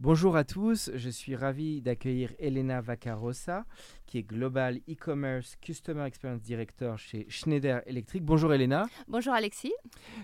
Bonjour 0.00 0.36
à 0.36 0.42
tous, 0.42 0.90
je 0.92 1.08
suis 1.08 1.36
ravi 1.36 1.80
d'accueillir 1.80 2.32
Elena 2.40 2.80
Vaccarosa, 2.80 3.64
qui 4.06 4.18
est 4.18 4.24
Global 4.24 4.78
E-Commerce 4.90 5.54
Customer 5.62 6.04
Experience 6.04 6.42
Director 6.42 6.98
chez 6.98 7.26
Schneider 7.28 7.80
Electric. 7.86 8.24
Bonjour 8.24 8.52
Elena. 8.52 8.86
Bonjour 9.06 9.32
Alexis. 9.32 9.72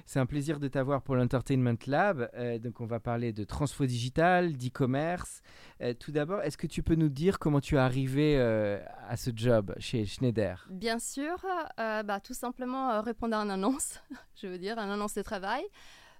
C'est 0.06 0.18
un 0.18 0.26
plaisir 0.26 0.58
de 0.58 0.66
t'avoir 0.66 1.02
pour 1.02 1.14
l'Entertainment 1.14 1.78
Lab. 1.86 2.28
Euh, 2.34 2.58
donc 2.58 2.80
on 2.80 2.86
va 2.86 2.98
parler 2.98 3.32
de 3.32 3.44
transfo 3.44 3.86
digital, 3.86 4.56
d'e-commerce. 4.56 5.40
Euh, 5.82 5.94
tout 5.94 6.10
d'abord, 6.10 6.42
est-ce 6.42 6.58
que 6.58 6.66
tu 6.66 6.82
peux 6.82 6.96
nous 6.96 7.08
dire 7.08 7.38
comment 7.38 7.60
tu 7.60 7.76
es 7.76 7.78
arrivé 7.78 8.38
euh, 8.38 8.82
à 9.08 9.16
ce 9.16 9.30
job 9.32 9.72
chez 9.78 10.04
Schneider? 10.04 10.66
Bien 10.68 10.98
sûr, 10.98 11.46
bah, 11.78 12.18
tout 12.18 12.34
simplement 12.34 13.00
répondre 13.02 13.36
à 13.36 13.44
une 13.44 13.52
annonce, 13.52 14.00
je 14.42 14.48
veux 14.48 14.58
dire, 14.58 14.78
une 14.78 14.90
annonce 14.90 15.14
de 15.14 15.22
travail. 15.22 15.62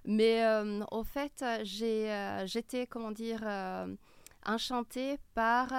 Mais 0.05 0.43
euh, 0.43 0.83
au 0.91 1.03
fait, 1.03 1.43
euh, 1.43 2.43
j'étais, 2.45 2.87
comment 2.87 3.11
dire, 3.11 3.41
euh, 3.43 3.87
enchantée 4.45 5.17
par 5.35 5.71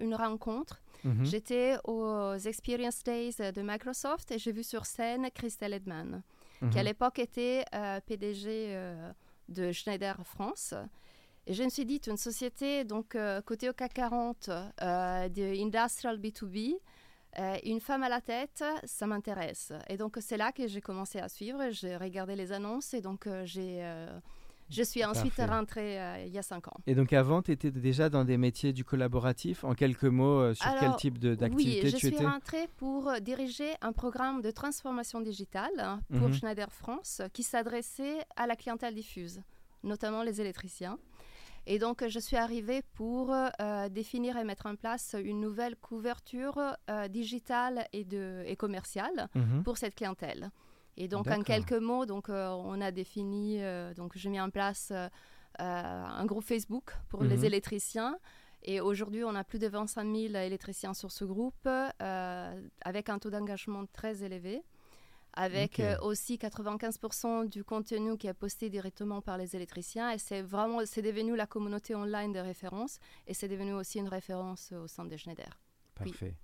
une 0.00 0.14
rencontre. 0.14 0.80
Mhm. 1.04 1.24
J'étais 1.24 1.76
aux 1.84 2.34
Experience 2.34 3.02
Days 3.02 3.34
de 3.38 3.62
Microsoft 3.62 4.30
et 4.32 4.38
j'ai 4.38 4.52
vu 4.52 4.62
sur 4.62 4.86
scène 4.86 5.28
Christelle 5.34 5.74
Edman, 5.74 6.22
qui 6.70 6.78
à 6.78 6.82
Mhm. 6.82 6.86
l'époque 6.88 7.18
était 7.18 7.64
euh, 7.74 8.00
PDG 8.00 8.46
euh, 8.74 9.12
de 9.48 9.72
Schneider 9.72 10.16
France. 10.24 10.74
Et 11.46 11.52
je 11.52 11.62
me 11.62 11.68
suis 11.68 11.84
dit, 11.84 12.00
une 12.06 12.16
société, 12.16 12.84
donc 12.84 13.14
euh, 13.14 13.42
côté 13.42 13.68
au 13.68 13.74
CAC 13.74 13.92
40, 13.92 14.48
euh, 14.48 15.28
de 15.28 15.62
Industrial 15.62 16.18
B2B, 16.18 16.74
euh, 17.38 17.56
une 17.64 17.80
femme 17.80 18.02
à 18.02 18.08
la 18.08 18.20
tête, 18.20 18.62
ça 18.84 19.06
m'intéresse. 19.06 19.72
Et 19.88 19.96
donc 19.96 20.16
c'est 20.20 20.36
là 20.36 20.52
que 20.52 20.66
j'ai 20.66 20.80
commencé 20.80 21.18
à 21.18 21.28
suivre, 21.28 21.60
j'ai 21.70 21.96
regardé 21.96 22.36
les 22.36 22.52
annonces 22.52 22.94
et 22.94 23.00
donc 23.00 23.26
euh, 23.26 23.44
j'ai, 23.44 23.84
euh, 23.84 24.18
je 24.70 24.82
suis 24.82 25.04
ensuite 25.04 25.36
Parfait. 25.36 25.52
rentrée 25.52 26.24
il 26.26 26.32
y 26.32 26.38
a 26.38 26.42
cinq 26.42 26.68
ans. 26.68 26.76
Et 26.86 26.94
donc 26.94 27.12
avant, 27.12 27.42
tu 27.42 27.52
étais 27.52 27.70
déjà 27.70 28.08
dans 28.08 28.24
des 28.24 28.36
métiers 28.38 28.72
du 28.72 28.84
collaboratif? 28.84 29.62
En 29.64 29.74
quelques 29.74 30.04
mots, 30.04 30.54
sur 30.54 30.70
quel 30.80 30.96
type 30.96 31.18
de- 31.18 31.34
d'activité 31.34 31.82
Oui, 31.84 31.90
je 31.90 31.96
tu 31.96 32.06
suis 32.06 32.16
étais? 32.16 32.24
rentrée 32.26 32.68
pour 32.76 33.12
diriger 33.20 33.72
un 33.82 33.92
programme 33.92 34.40
de 34.42 34.50
transformation 34.50 35.20
digitale 35.20 35.72
hein, 35.78 36.00
pour 36.18 36.28
Mhm. 36.28 36.34
Schneider 36.34 36.72
France 36.72 37.20
qui 37.32 37.42
s'adressait 37.42 38.18
à 38.36 38.46
la 38.46 38.56
clientèle 38.56 38.94
diffuse, 38.94 39.42
notamment 39.82 40.22
les 40.22 40.40
électriciens. 40.40 40.98
Et 41.66 41.78
donc, 41.78 42.06
je 42.06 42.18
suis 42.18 42.36
arrivée 42.36 42.82
pour 42.94 43.32
euh, 43.32 43.88
définir 43.88 44.36
et 44.36 44.44
mettre 44.44 44.66
en 44.66 44.76
place 44.76 45.16
une 45.18 45.40
nouvelle 45.40 45.76
couverture 45.76 46.60
euh, 46.90 47.08
digitale 47.08 47.86
et, 47.92 48.04
de, 48.04 48.42
et 48.46 48.56
commerciale 48.56 49.28
Mhm. 49.34 49.62
pour 49.64 49.78
cette 49.78 49.94
clientèle. 49.94 50.50
Et 50.96 51.08
donc, 51.08 51.26
en 51.28 51.42
quelques 51.42 51.72
mots, 51.72 52.06
donc, 52.06 52.28
euh, 52.28 52.48
on 52.50 52.80
a 52.80 52.90
défini, 52.92 53.60
donc, 53.96 54.12
j'ai 54.16 54.28
mis 54.30 54.40
en 54.40 54.50
place 54.50 54.92
un 55.58 56.24
groupe 56.26 56.44
Facebook 56.44 56.92
pour 57.08 57.22
Mhm. 57.22 57.28
les 57.30 57.46
électriciens. 57.46 58.18
Et 58.62 58.80
aujourd'hui, 58.80 59.24
on 59.24 59.34
a 59.34 59.44
plus 59.44 59.58
de 59.58 59.66
25 59.68 60.04
000 60.04 60.34
électriciens 60.36 60.94
sur 60.94 61.10
ce 61.10 61.24
groupe, 61.24 61.66
avec 61.98 63.08
un 63.08 63.18
taux 63.18 63.30
d'engagement 63.30 63.84
très 63.92 64.22
élevé, 64.22 64.62
avec 65.36 65.80
euh, 65.80 65.96
aussi 66.00 66.36
95% 66.38 67.48
du 67.48 67.64
contenu 67.64 68.16
qui 68.16 68.26
est 68.26 68.34
posté 68.34 68.70
directement 68.70 69.20
par 69.20 69.38
les 69.38 69.54
électriciens. 69.56 70.10
Et 70.10 70.18
c'est 70.18 70.42
vraiment, 70.42 70.80
c'est 70.86 71.02
devenu 71.02 71.36
la 71.36 71.46
communauté 71.46 71.94
online 71.94 72.32
de 72.32 72.38
référence, 72.40 72.98
et 73.26 73.34
c'est 73.34 73.48
devenu 73.48 73.72
aussi 73.74 73.98
une 73.98 74.08
référence 74.08 74.72
au 74.72 74.86
sein 74.86 75.04
de 75.04 75.16
Schneider. 75.16 75.58
oui. 76.00 76.10
Parfait. 76.10 76.34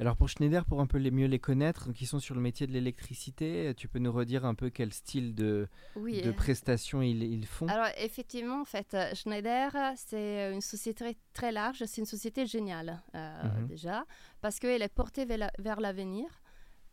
Alors 0.00 0.16
pour 0.16 0.30
Schneider, 0.30 0.64
pour 0.64 0.80
un 0.80 0.86
peu 0.86 0.96
les 0.96 1.10
mieux 1.10 1.26
les 1.26 1.38
connaître, 1.38 1.92
qui 1.92 2.06
sont 2.06 2.18
sur 2.18 2.34
le 2.34 2.40
métier 2.40 2.66
de 2.66 2.72
l'électricité, 2.72 3.74
tu 3.76 3.88
peux 3.88 3.98
nous 3.98 4.10
redire 4.10 4.46
un 4.46 4.54
peu 4.54 4.70
quel 4.70 4.90
style 4.90 5.34
de, 5.34 5.68
Oui. 5.96 6.22
de 6.22 6.30
prestations 6.32 7.02
ils, 7.02 7.22
ils 7.22 7.44
font? 7.46 7.66
Alors 7.68 7.88
effectivement, 7.98 8.62
en 8.62 8.64
fait, 8.64 8.94
euh, 8.94 9.14
Schneider, 9.14 9.76
euh, 9.76 9.92
c'est 9.96 10.50
une 10.54 10.62
société 10.62 11.18
très 11.34 11.52
large, 11.52 11.84
c'est 11.84 12.00
une 12.00 12.06
société 12.06 12.46
géniale 12.46 13.02
euh, 13.14 13.42
Mhm. 13.60 13.66
déjà, 13.66 14.06
parce 14.40 14.58
qu'elle 14.58 14.80
est 14.80 14.88
portée 14.94 15.26
vers 15.26 15.38
la- 15.38 15.52
vers 15.58 15.78
l'avenir. 15.80 16.26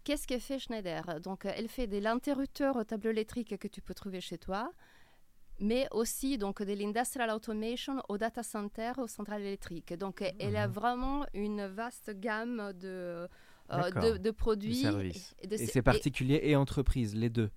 Qu'est-ce 0.03 0.27
que 0.27 0.37
fait 0.37 0.59
Schneider? 0.59 1.19
Donc, 1.21 1.45
euh, 1.45 1.51
elle 1.55 1.69
fait 1.69 1.87
de 1.87 1.97
l'interrupteur 1.97 2.75
au 2.75 2.83
tableau 2.83 3.11
électrique 3.11 3.57
que 3.57 3.67
tu 3.67 3.81
peux 3.81 3.93
trouver 3.93 4.19
chez 4.19 4.37
toi, 4.37 4.71
mais 5.59 5.87
aussi 5.91 6.37
donc 6.37 6.61
de 6.61 6.73
l'industrial 6.73 7.29
automation 7.31 8.01
au 8.09 8.17
data 8.17 8.43
center, 8.43 8.91
aux 8.97 9.07
centrales 9.07 9.41
électriques. 9.43 9.93
Donc, 9.93 10.21
euh, 10.21 10.29
elle 10.39 10.57
a 10.57 10.67
Mhm. 10.67 10.73
vraiment 10.73 11.25
une 11.33 11.65
vaste 11.67 12.11
gamme 12.19 12.73
de, 12.73 13.29
euh, 13.71 14.17
de, 14.17 14.31
produits. 14.31 14.75
services. 14.75 15.33
et 15.39 15.47
de 15.47 15.55
Et 15.55 15.65
c'est 15.67 15.81
particulier 15.81 16.41
et 16.43 16.55
entreprise, 16.57 17.15
les 17.15 17.29
deux? 17.29 17.49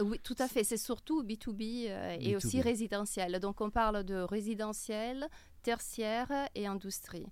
oui, 0.00 0.18
tout 0.24 0.34
à 0.40 0.48
fait. 0.48 0.64
C'est 0.64 0.78
surtout 0.78 1.22
B2B 1.22 1.86
euh, 1.88 2.16
et 2.18 2.34
aussi 2.34 2.58
B2B. 2.58 2.62
résidentiel. 2.64 3.38
Donc, 3.38 3.60
on 3.60 3.70
parle 3.70 4.02
de 4.02 4.16
résidentiel, 4.16 5.28
tertiaire 5.62 6.48
et 6.56 6.66
industrie. 6.66 7.26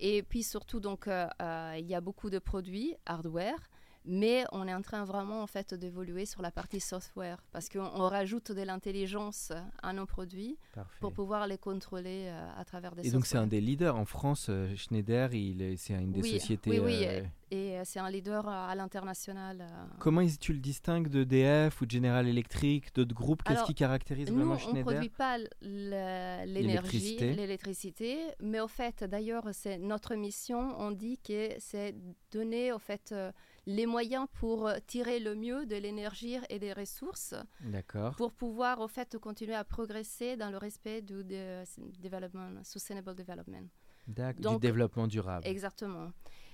Et 0.00 0.22
puis 0.22 0.42
surtout, 0.42 0.80
donc, 0.80 1.06
euh, 1.08 1.28
il 1.78 1.86
y 1.86 1.94
a 1.94 2.00
beaucoup 2.02 2.28
de 2.28 2.38
produits 2.40 2.94
hardware, 3.06 3.70
mais 4.04 4.44
on 4.52 4.66
est 4.66 4.74
en 4.74 4.82
train 4.82 5.04
vraiment 5.04 5.42
en 5.42 5.46
fait 5.46 5.74
d'évoluer 5.74 6.26
sur 6.26 6.42
la 6.42 6.50
partie 6.50 6.80
software 6.80 7.38
parce 7.52 7.68
qu'on 7.68 7.84
on 7.94 8.08
rajoute 8.08 8.52
de 8.52 8.62
l'intelligence 8.62 9.52
à 9.82 9.92
nos 9.92 10.06
produits 10.06 10.58
Parfait. 10.74 10.96
pour 11.00 11.12
pouvoir 11.12 11.46
les 11.46 11.58
contrôler 11.58 12.26
euh, 12.26 12.48
à 12.56 12.64
travers 12.64 12.94
des 12.94 13.06
Et 13.06 13.10
donc 13.10 13.26
c'est 13.26 13.38
un 13.38 13.46
des 13.46 13.60
leaders 13.60 13.96
en 13.96 14.04
France, 14.04 14.46
euh, 14.48 14.74
Schneider, 14.76 15.32
il 15.34 15.62
est- 15.62 15.76
c'est 15.76 15.94
une 15.94 16.12
des 16.12 16.22
Oui, 16.22 16.30
sociétés. 16.30 16.70
oui, 16.70 16.80
oui, 16.80 17.04
euh, 17.06 17.22
Et 17.54 17.78
c'est 17.84 17.98
un 18.00 18.08
leader 18.10 18.48
à 18.48 18.74
l'international. 18.74 19.66
Comment 19.98 20.22
is- 20.22 20.38
tu 20.38 20.54
le 20.54 20.58
distingues 20.58 21.08
de 21.08 21.22
DF 21.22 21.82
ou 21.82 21.86
de 21.86 21.90
General 21.90 22.26
Electric, 22.26 22.94
d'autres 22.94 23.14
groupes? 23.14 23.42
Qu'est-ce 23.42 23.56
Alors, 23.58 23.66
qui 23.66 23.74
caractérise 23.74 24.30
Nous, 24.30 24.36
vraiment 24.36 24.52
on 24.52 24.54
ne 24.54 24.60
Schneider? 24.60 24.84
produit 24.84 25.10
pas 25.10 25.36
l'énergie, 25.60 26.52
L'électricité. 26.62 27.32
l'électricité, 27.34 28.18
mais 28.40 28.60
au 28.60 28.68
fait, 28.68 29.04
d'ailleurs, 29.04 29.48
c'est 29.52 29.78
notre 29.78 30.14
mission. 30.14 30.74
On 30.78 30.90
dit 30.92 31.18
que 31.18 31.50
c'est 31.58 31.94
donner 32.30 32.72
au 32.72 32.78
fait 32.78 33.10
euh, 33.12 33.30
les 33.66 33.86
moyens 33.86 34.26
pour 34.34 34.66
euh, 34.68 34.78
tirer 34.86 35.20
le 35.20 35.34
mieux 35.34 35.66
de 35.66 35.76
l'énergie 35.76 36.38
et 36.48 36.58
des 36.58 36.72
ressources 36.72 37.34
pour 38.16 38.32
pouvoir 38.32 38.80
au 38.80 38.88
fait 38.88 39.16
continuer 39.18 39.54
à 39.54 39.64
progresser 39.64 40.36
dans 40.36 40.50
le 40.50 40.58
respect 40.58 41.00
du 41.02 41.22
de- 41.24 41.62
development, 42.00 42.62
sustainable 42.64 43.14
development. 43.14 43.68
Du 44.54 44.58
développement 44.58 45.06
durable. 45.06 45.46
Exactement. 45.46 46.10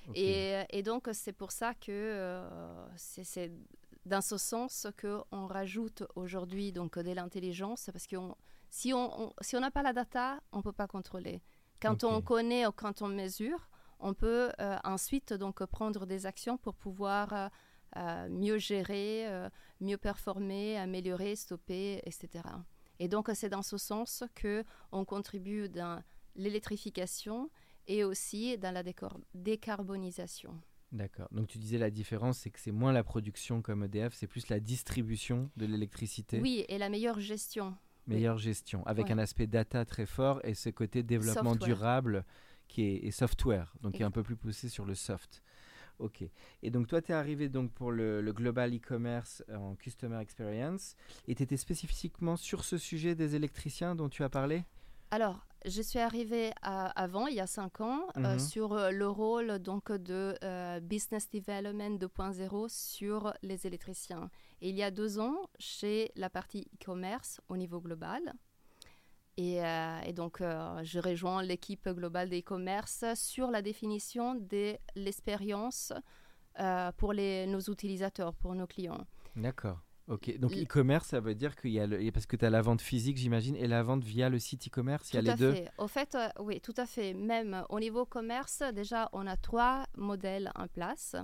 Ok. 0.08 0.16
Et, 0.18 0.64
et 0.70 0.82
donc, 0.82 1.08
c'est 1.12 1.32
pour 1.32 1.50
ça 1.50 1.72
que 1.74 1.90
euh, 1.90 2.86
c'est- 2.96 3.52
dans 4.04 4.20
ce 4.20 4.36
sens 4.36 4.86
qu'on 5.00 5.46
rajoute 5.46 6.02
aujourd'hui 6.14 6.72
donc 6.72 6.98
de 6.98 7.12
l'intelligence, 7.12 7.88
parce 7.92 8.06
que 8.06 8.16
si 8.70 8.92
on 8.92 9.22
on- 9.28 9.32
si 9.40 9.56
on 9.56 9.60
n'a 9.60 9.70
pas 9.70 9.82
la 9.82 9.92
data, 9.94 10.40
on 10.52 10.58
ne 10.58 10.62
peut 10.62 10.72
pas 10.72 10.86
contrôler. 10.86 11.40
Quand 11.80 12.04
on 12.04 12.20
connaît 12.22 12.66
ou 12.66 12.72
quand 12.72 13.02
on 13.02 13.08
mesure, 13.08 13.68
on 14.00 14.14
peut 14.14 14.50
euh, 14.60 14.76
ensuite 14.84 15.32
donc 15.32 15.64
prendre 15.66 16.06
des 16.06 16.26
actions 16.26 16.56
pour 16.58 16.74
pouvoir 16.74 17.32
euh, 17.32 17.48
euh, 17.96 18.28
mieux 18.28 18.58
gérer, 18.58 19.26
mieux 19.80 19.96
performer, 19.96 20.76
améliorer, 20.78 21.36
stopper, 21.36 22.00
etc. 22.04 22.44
Et 22.98 23.08
donc, 23.08 23.30
c'est 23.34 23.48
dans 23.48 23.62
ce 23.62 23.78
sens 23.78 24.24
que 24.34 24.64
on 24.92 25.04
contribue 25.04 25.68
dans 25.68 26.02
l'électrification 26.34 27.50
et 27.86 28.04
aussi 28.04 28.58
dans 28.58 28.72
la 28.72 28.82
décarbonisation. 29.34 30.60
D'accord. 30.92 31.28
Donc 31.32 31.48
tu 31.48 31.58
disais 31.58 31.78
la 31.78 31.90
différence, 31.90 32.38
c'est 32.38 32.50
que 32.50 32.58
c'est 32.60 32.72
moins 32.72 32.92
la 32.92 33.04
production 33.04 33.60
comme 33.60 33.84
EDF, 33.84 34.14
c'est 34.14 34.26
plus 34.26 34.48
la 34.48 34.58
distribution 34.58 35.50
de 35.56 35.66
l'électricité. 35.66 36.40
Oui, 36.40 36.64
et 36.68 36.78
la 36.78 36.88
meilleure 36.88 37.20
gestion. 37.20 37.76
Meilleure 38.06 38.38
gestion, 38.38 38.86
avec 38.86 39.06
Ouais. 39.06 39.12
un 39.12 39.18
aspect 39.18 39.46
data 39.46 39.84
très 39.84 40.06
fort 40.06 40.40
et 40.44 40.54
ce 40.54 40.70
côté 40.70 41.02
développement 41.02 41.52
Software. 41.52 41.68
durable 41.68 42.24
qui 42.68 42.82
est 42.84 43.10
software, 43.10 43.74
donc 43.80 43.94
qui 43.94 44.02
est 44.02 44.06
un 44.06 44.10
peu 44.10 44.22
plus 44.22 44.36
poussé 44.36 44.68
sur 44.68 44.84
le 44.84 44.94
soft. 44.94 45.42
Ok. 45.98 46.22
Et 46.62 46.70
donc 46.70 46.86
toi, 46.86 47.02
tu 47.02 47.10
es 47.10 47.14
arrivé 47.14 47.48
donc 47.48 47.72
pour 47.72 47.90
le, 47.90 48.20
le 48.20 48.32
Global 48.32 48.72
e-commerce 48.72 49.42
en 49.52 49.74
Customer 49.74 50.20
Experience 50.20 50.94
et 51.26 51.34
tu 51.34 51.42
étais 51.42 51.56
spécifiquement 51.56 52.36
sur 52.36 52.64
ce 52.64 52.78
sujet 52.78 53.16
des 53.16 53.34
électriciens 53.34 53.96
dont 53.96 54.08
tu 54.08 54.22
as 54.22 54.28
parlé? 54.28 54.64
Alors, 55.10 55.44
je 55.64 55.82
suis 55.82 55.98
arrivée 55.98 56.52
à- 56.62 56.86
avant, 56.90 57.26
il 57.26 57.34
y 57.34 57.40
a 57.40 57.46
cinq 57.48 57.80
ans, 57.80 58.06
euh, 58.18 58.34
Mhm. 58.34 58.38
sur 58.38 58.72
euh, 58.74 58.90
le 58.92 59.08
rôle 59.08 59.58
donc 59.58 59.90
de 59.90 60.36
euh, 60.44 60.78
Business 60.80 61.28
Development 61.30 61.98
2.0 61.98 62.68
sur 62.68 63.32
les 63.42 63.66
électriciens. 63.66 64.30
Et 64.60 64.68
il 64.68 64.76
y 64.76 64.82
a 64.84 64.90
deux 64.92 65.18
ans, 65.18 65.48
chez 65.58 66.12
la 66.14 66.30
partie 66.30 66.68
e-commerce 66.74 67.40
au 67.48 67.56
niveau 67.56 67.80
global. 67.80 68.34
Et, 69.38 69.64
euh, 69.64 70.00
et 70.04 70.12
donc, 70.12 70.40
euh, 70.40 70.80
je 70.82 70.98
rejoins 70.98 71.44
l'équipe 71.44 71.88
globale 71.88 72.28
d'e-commerce 72.28 73.04
sur 73.14 73.52
la 73.52 73.62
définition 73.62 74.34
de 74.34 74.76
l'expérience 74.96 75.92
euh, 76.58 76.90
pour 76.96 77.12
les, 77.12 77.46
nos 77.46 77.60
utilisateurs, 77.60 78.34
pour 78.34 78.56
nos 78.56 78.66
clients. 78.66 79.06
D'accord. 79.36 79.78
Ok. 80.08 80.36
Donc 80.38 80.52
e-commerce, 80.52 81.06
ça 81.08 81.20
veut 81.20 81.36
dire 81.36 81.54
qu'il 81.54 81.70
y 81.70 81.78
a 81.78 81.86
le... 81.86 82.10
parce 82.10 82.26
que 82.26 82.34
tu 82.34 82.44
as 82.44 82.50
la 82.50 82.62
vente 82.62 82.80
physique, 82.80 83.16
j'imagine, 83.16 83.54
et 83.54 83.68
la 83.68 83.82
vente 83.84 84.02
via 84.02 84.28
le 84.28 84.40
site 84.40 84.66
e-commerce, 84.66 85.12
il 85.12 85.16
y 85.16 85.18
a 85.18 85.20
Tout 85.20 85.26
les 85.26 85.32
à 85.32 85.36
deux. 85.36 85.52
fait. 85.52 85.70
Au 85.78 85.86
fait, 85.86 86.14
euh, 86.16 86.28
oui, 86.40 86.60
tout 86.60 86.74
à 86.76 86.86
fait. 86.86 87.14
Même 87.14 87.64
au 87.68 87.78
niveau 87.78 88.06
commerce, 88.06 88.64
déjà, 88.74 89.08
on 89.12 89.24
a 89.28 89.36
trois 89.36 89.86
modèles 89.96 90.50
en 90.56 90.66
place. 90.66 91.14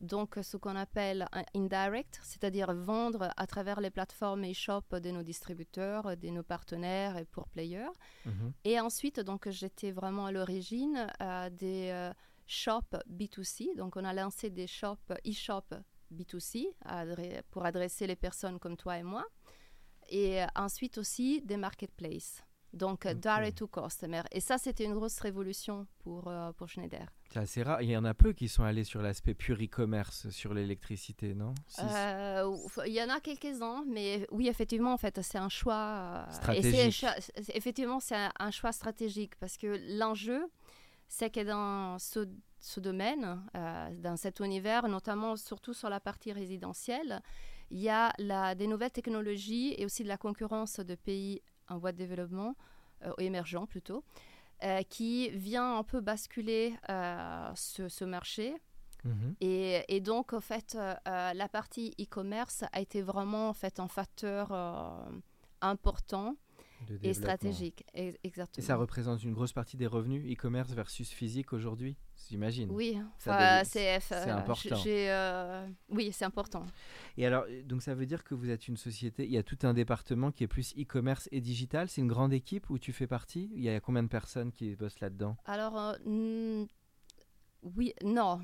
Donc, 0.00 0.38
ce 0.42 0.56
qu'on 0.56 0.76
appelle 0.76 1.26
indirect, 1.54 2.20
c'est-à-dire 2.22 2.72
vendre 2.74 3.32
à 3.36 3.46
travers 3.46 3.80
les 3.80 3.90
plateformes 3.90 4.44
e-shop 4.50 4.82
de 4.92 5.10
nos 5.10 5.22
distributeurs, 5.22 6.16
de 6.16 6.28
nos 6.28 6.42
partenaires 6.42 7.18
et 7.18 7.26
pour 7.26 7.48
players. 7.48 7.90
Mhm. 8.24 8.52
Et 8.64 8.80
ensuite, 8.80 9.20
donc, 9.20 9.48
j'étais 9.50 9.90
vraiment 9.90 10.26
à 10.26 10.32
l'origine 10.32 11.06
euh, 11.20 11.50
des 11.50 11.90
euh, 11.90 12.12
shops 12.46 12.96
B2C. 13.10 13.76
Donc, 13.76 13.96
on 13.96 14.04
a 14.04 14.14
lancé 14.14 14.48
des 14.48 14.66
shops 14.66 15.12
e-shop 15.26 15.66
B2C 16.12 16.66
adre- 16.86 17.42
pour 17.50 17.64
adresser 17.66 18.06
les 18.06 18.16
personnes 18.16 18.58
comme 18.58 18.76
toi 18.76 18.98
et 18.98 19.02
moi. 19.02 19.26
Et 20.08 20.40
ensuite 20.56 20.98
aussi 20.98 21.40
des 21.42 21.56
marketplaces. 21.56 22.42
Donc, 22.72 23.06
direct 23.08 23.58
to 23.58 23.66
customer. 23.66 24.22
Et 24.30 24.40
ça, 24.40 24.56
c'était 24.56 24.84
une 24.84 24.94
grosse 24.94 25.18
révolution 25.20 25.86
pour, 25.98 26.28
euh, 26.28 26.52
pour 26.52 26.68
Schneider. 26.68 27.04
C'est 27.32 27.40
assez 27.40 27.62
rare. 27.64 27.82
Il 27.82 27.90
y 27.90 27.96
en 27.96 28.04
a 28.04 28.14
peu 28.14 28.32
qui 28.32 28.48
sont 28.48 28.62
allés 28.62 28.84
sur 28.84 29.02
l'aspect 29.02 29.34
pur 29.34 29.56
e-commerce 29.60 30.28
sur 30.30 30.54
l'électricité, 30.54 31.34
non 31.34 31.52
Euh, 31.80 32.56
il 32.86 32.92
y 32.92 33.02
en 33.02 33.08
a 33.08 33.18
quelques-uns, 33.20 33.84
mais 33.88 34.26
oui, 34.30 34.48
effectivement, 34.48 34.92
en 34.92 34.96
fait, 34.98 35.20
c'est 35.22 35.38
un 35.38 35.48
choix. 35.48 35.74
euh, 36.28 36.30
et 36.30 36.32
Stratégique. 36.34 37.06
effectivement, 37.54 37.98
c'est 38.00 38.16
un, 38.16 38.32
un 38.38 38.50
choix 38.50 38.72
stratégique 38.72 39.34
parce 39.40 39.56
que 39.56 39.78
l'enjeu, 39.98 40.46
c'est 41.08 41.30
que 41.30 41.40
dans 41.40 41.98
ce, 41.98 42.28
ce 42.60 42.78
domaine, 42.80 43.42
euh, 43.56 43.88
dans 43.98 44.16
cet 44.16 44.38
univers, 44.40 44.86
notamment 44.88 45.34
surtout 45.36 45.72
sur 45.74 45.88
la 45.90 45.98
partie 45.98 46.32
résidentielle, 46.32 47.20
il 47.72 47.78
y 47.80 47.88
a 47.88 48.12
la, 48.18 48.54
des 48.56 48.66
nouvelles 48.66 48.90
technologies 48.90 49.74
et 49.78 49.84
aussi 49.84 50.02
de 50.02 50.08
la 50.08 50.16
concurrence 50.16 50.80
de 50.80 50.94
pays 50.96 51.40
en 51.70 51.78
voie 51.78 51.92
de 51.92 51.96
développement, 51.96 52.54
euh, 53.04 53.12
ou 53.16 53.22
émergents 53.22 53.66
plutôt, 53.66 54.04
euh, 54.62 54.82
qui 54.82 55.30
vient 55.30 55.78
un 55.78 55.82
peu 55.82 56.00
basculer 56.00 56.74
euh, 56.90 57.50
ce, 57.54 57.88
ce 57.88 58.04
marché. 58.04 58.54
Mhm. 59.04 59.34
Et, 59.40 59.82
et 59.88 60.00
donc, 60.00 60.34
en 60.34 60.42
fait, 60.42 60.76
la 61.06 61.48
partie 61.48 61.94
e-commerce 61.98 62.64
a 62.72 62.80
été 62.80 63.00
vraiment 63.00 63.48
en 63.48 63.54
fait, 63.54 63.80
un 63.80 63.88
facteur 63.88 64.52
important 65.62 66.36
et 67.02 67.14
stratégique. 67.14 67.82
E- 67.94 68.00
Et 68.00 68.20
exactement. 68.24 68.66
ça 68.66 68.76
représente 68.76 69.22
une 69.22 69.32
grosse 69.32 69.54
partie 69.54 69.78
des 69.78 69.86
revenus 69.86 70.30
e-commerce 70.30 70.72
versus 70.72 71.10
physique 71.10 71.54
aujourd'hui, 71.54 71.96
j'imagine. 72.28 72.70
Oui, 72.70 72.98
enfin, 73.16 73.62
c'est 73.64 73.98
important. 74.30 74.82
euh, 74.86 75.66
oui, 75.88 76.10
c'est 76.12 76.24
important. 76.24 76.64
Et 77.16 77.26
alors, 77.26 77.44
euh, 77.48 77.62
donc 77.62 77.82
ça 77.82 77.94
veut 77.94 78.06
dire 78.06 78.24
que 78.24 78.34
vous 78.34 78.50
êtes 78.50 78.68
une 78.68 78.76
société, 78.76 79.24
il 79.24 79.32
y 79.32 79.38
a 79.38 79.42
tout 79.42 79.58
un 79.62 79.74
département 79.74 80.30
qui 80.30 80.44
est 80.44 80.48
plus 80.48 80.74
e-commerce 80.76 81.28
et 81.32 81.40
digital. 81.40 81.88
C'est 81.88 82.00
une 82.00 82.08
grande 82.08 82.32
équipe 82.32 82.70
où 82.70 82.78
tu 82.78 82.92
fais 82.92 83.06
partie? 83.06 83.50
Il 83.54 83.62
y 83.62 83.68
a 83.68 83.80
combien 83.80 84.02
de 84.02 84.08
personnes 84.08 84.52
qui 84.52 84.74
bossent 84.76 85.00
là-dedans? 85.00 85.36
Alors, 85.44 85.74
euh, 86.06 86.64
oui, 87.76 87.94
non. 88.04 88.40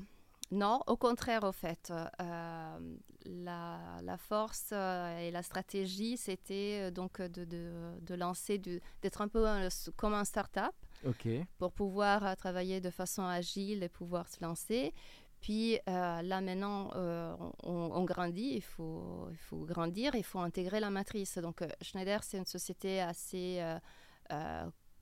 Non, 0.49 0.81
au 0.87 0.95
contraire, 0.95 1.43
au 1.43 1.51
fait, 1.51 1.91
euh, 2.21 2.79
la, 3.25 3.79
la 4.01 4.17
force 4.17 4.71
et 4.71 5.29
la 5.31 5.43
stratégie, 5.43 6.15
c'était 6.15 6.89
donc 6.91 7.21
de, 7.21 7.43
de, 7.43 7.71
de 8.01 8.15
lancer, 8.15 8.57
d'être 9.01 9.21
un 9.21 9.27
peu 9.27 9.45
un- 9.45 9.67
comme 9.97 10.13
un 10.13 10.23
start-up. 10.23 10.73
Pour 11.57 11.71
pouvoir 11.71 12.25
euh, 12.25 12.35
travailler 12.35 12.81
de 12.81 12.89
façon 12.89 13.23
agile 13.23 13.83
et 13.83 13.89
pouvoir 13.89 14.27
se 14.27 14.43
lancer. 14.43 14.93
Puis 15.39 15.75
euh, 15.87 16.21
là 16.21 16.41
maintenant, 16.41 16.89
euh, 16.95 17.35
on, 17.63 18.03
grandit, 18.05 18.53
il 18.55 18.63
faut, 18.63 19.27
il 19.29 19.37
faut 19.37 19.65
grandir, 19.65 20.15
il 20.15 20.23
faut 20.23 20.39
intégrer 20.39 20.79
la 20.79 20.89
matrice. 20.89 21.37
Donc 21.37 21.63
Schneider, 21.81 22.23
c'est 22.23 22.39
une 22.39 22.45
société 22.45 23.01
assez 23.01 23.63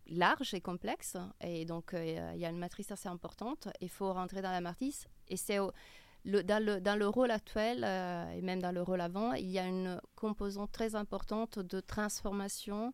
large 0.08 0.54
et 0.54 0.62
complexe, 0.62 1.18
et 1.42 1.66
donc 1.66 1.94
il 1.94 2.38
y 2.38 2.46
a 2.46 2.50
une 2.50 2.60
matrice 2.60 2.92
assez 2.92 3.08
importante. 3.08 3.70
Il 3.80 3.90
faut 3.90 4.12
rentrer 4.12 4.42
dans 4.42 4.52
la 4.52 4.60
matrice, 4.60 5.08
et 5.30 5.38
c'est 5.38 5.58
dans, 6.26 6.64
le, 6.64 6.80
dans 6.82 7.00
le 7.00 7.08
rôle 7.08 7.32
actuel 7.32 7.86
et 8.36 8.42
même 8.42 8.62
dans 8.62 8.74
le 8.74 8.82
rôle 8.82 9.00
avant, 9.00 9.34
il 9.34 9.50
y 9.50 9.58
a 9.58 9.66
une 9.66 10.02
composante 10.16 10.74
très 10.74 10.96
importante 10.96 11.60
de 11.60 11.80
transformation 11.80 12.94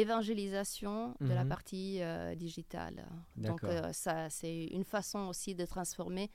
évangélisation 0.00 1.14
de 1.20 1.28
la 1.32 1.44
Mhm. 1.44 1.48
partie 1.48 2.02
euh, 2.02 2.34
digitale. 2.34 3.06
Donc 3.36 3.64
euh, 3.64 3.92
ça, 3.92 4.28
c'est 4.30 4.64
une 4.66 4.84
façon 4.84 5.20
aussi 5.28 5.54
de 5.54 5.64
transformer 5.64 6.30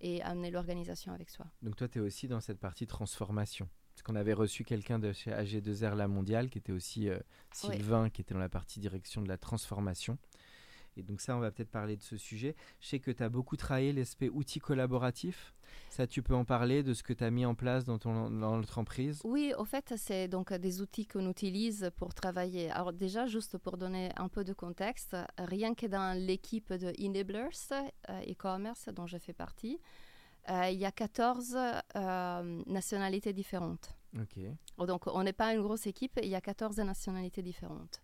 et 0.00 0.22
amener 0.22 0.50
l'organisation 0.50 1.12
avec 1.12 1.30
soi. 1.30 1.46
Donc 1.62 1.76
toi, 1.76 1.88
tu 1.88 1.98
es 1.98 2.02
aussi 2.02 2.28
dans 2.28 2.40
cette 2.40 2.58
partie 2.58 2.86
transformation. 2.86 3.68
Parce 3.94 4.02
qu'on 4.02 4.16
avait 4.16 4.34
reçu 4.34 4.62
quelqu'un 4.64 4.98
de 4.98 5.12
chez 5.12 5.30
AG2R 5.30 5.94
La 5.94 6.06
Mondiale, 6.06 6.50
qui 6.50 6.58
était 6.58 6.72
aussi 6.72 7.08
euh, 7.08 7.16
Oui. 7.64 7.76
Sylvain, 7.76 8.10
qui 8.10 8.20
était 8.20 8.34
dans 8.34 8.40
la 8.40 8.50
partie 8.50 8.78
direction 8.78 9.22
de 9.22 9.28
la 9.28 9.38
transformation. 9.38 10.18
Et 10.98 11.02
donc 11.02 11.20
ça, 11.22 11.36
on 11.36 11.40
va 11.40 11.50
peut-être 11.50 11.70
parler 11.70 11.96
de 11.96 12.02
ce 12.02 12.16
sujet. 12.18 12.54
Je 12.80 12.88
sais 12.88 13.00
que 13.00 13.10
tu 13.10 13.22
as 13.22 13.28
beaucoup 13.30 13.56
travaillé 13.56 13.92
l'aspect 13.92 14.28
outils 14.28 14.60
collaboratifs. 14.60 15.54
Ça, 15.90 16.06
tu 16.06 16.22
peux 16.22 16.34
en 16.34 16.44
parler 16.44 16.82
de 16.82 16.92
ce 16.94 17.02
que 17.02 17.12
tu 17.12 17.24
as 17.24 17.30
mis 17.30 17.46
en 17.46 17.54
place 17.54 17.84
dans 17.84 17.98
ton 17.98 18.30
dans 18.30 18.56
l'entreprise? 18.56 19.20
Oui, 19.24 19.52
au 19.56 19.64
fait, 19.64 19.94
c'est 19.96 20.28
donc 20.28 20.52
des 20.52 20.80
outils 20.82 21.06
qu'on 21.06 21.28
utilise 21.30 21.90
pour 21.96 22.12
travailler. 22.14 22.70
Alors 22.70 22.92
déjà, 22.92 23.26
juste 23.26 23.56
pour 23.58 23.76
donner 23.78 24.10
un 24.16 24.28
peu 24.28 24.44
de 24.44 24.52
contexte, 24.52 25.16
rien 25.38 25.74
que 25.74 25.86
dans 25.86 26.16
l'équipe 26.18 26.72
de 26.72 26.92
Enablers 27.02 27.48
euh, 27.72 28.20
e-commerce 28.30 28.88
dont 28.94 29.06
je 29.06 29.18
fais 29.18 29.32
partie, 29.32 29.78
euh, 30.50 30.68
il 30.70 30.78
y 30.78 30.84
a 30.84 30.92
14 30.92 31.56
euh, 31.96 32.62
nationalités 32.66 33.32
différentes. 33.32 33.96
Donc, 34.78 35.06
on 35.08 35.22
n'est 35.22 35.32
pas 35.34 35.52
une 35.52 35.62
grosse 35.62 35.86
équipe, 35.86 36.18
il 36.22 36.28
y 36.28 36.34
a 36.34 36.40
14 36.40 36.78
nationalités 36.78 37.42
différentes. 37.42 38.00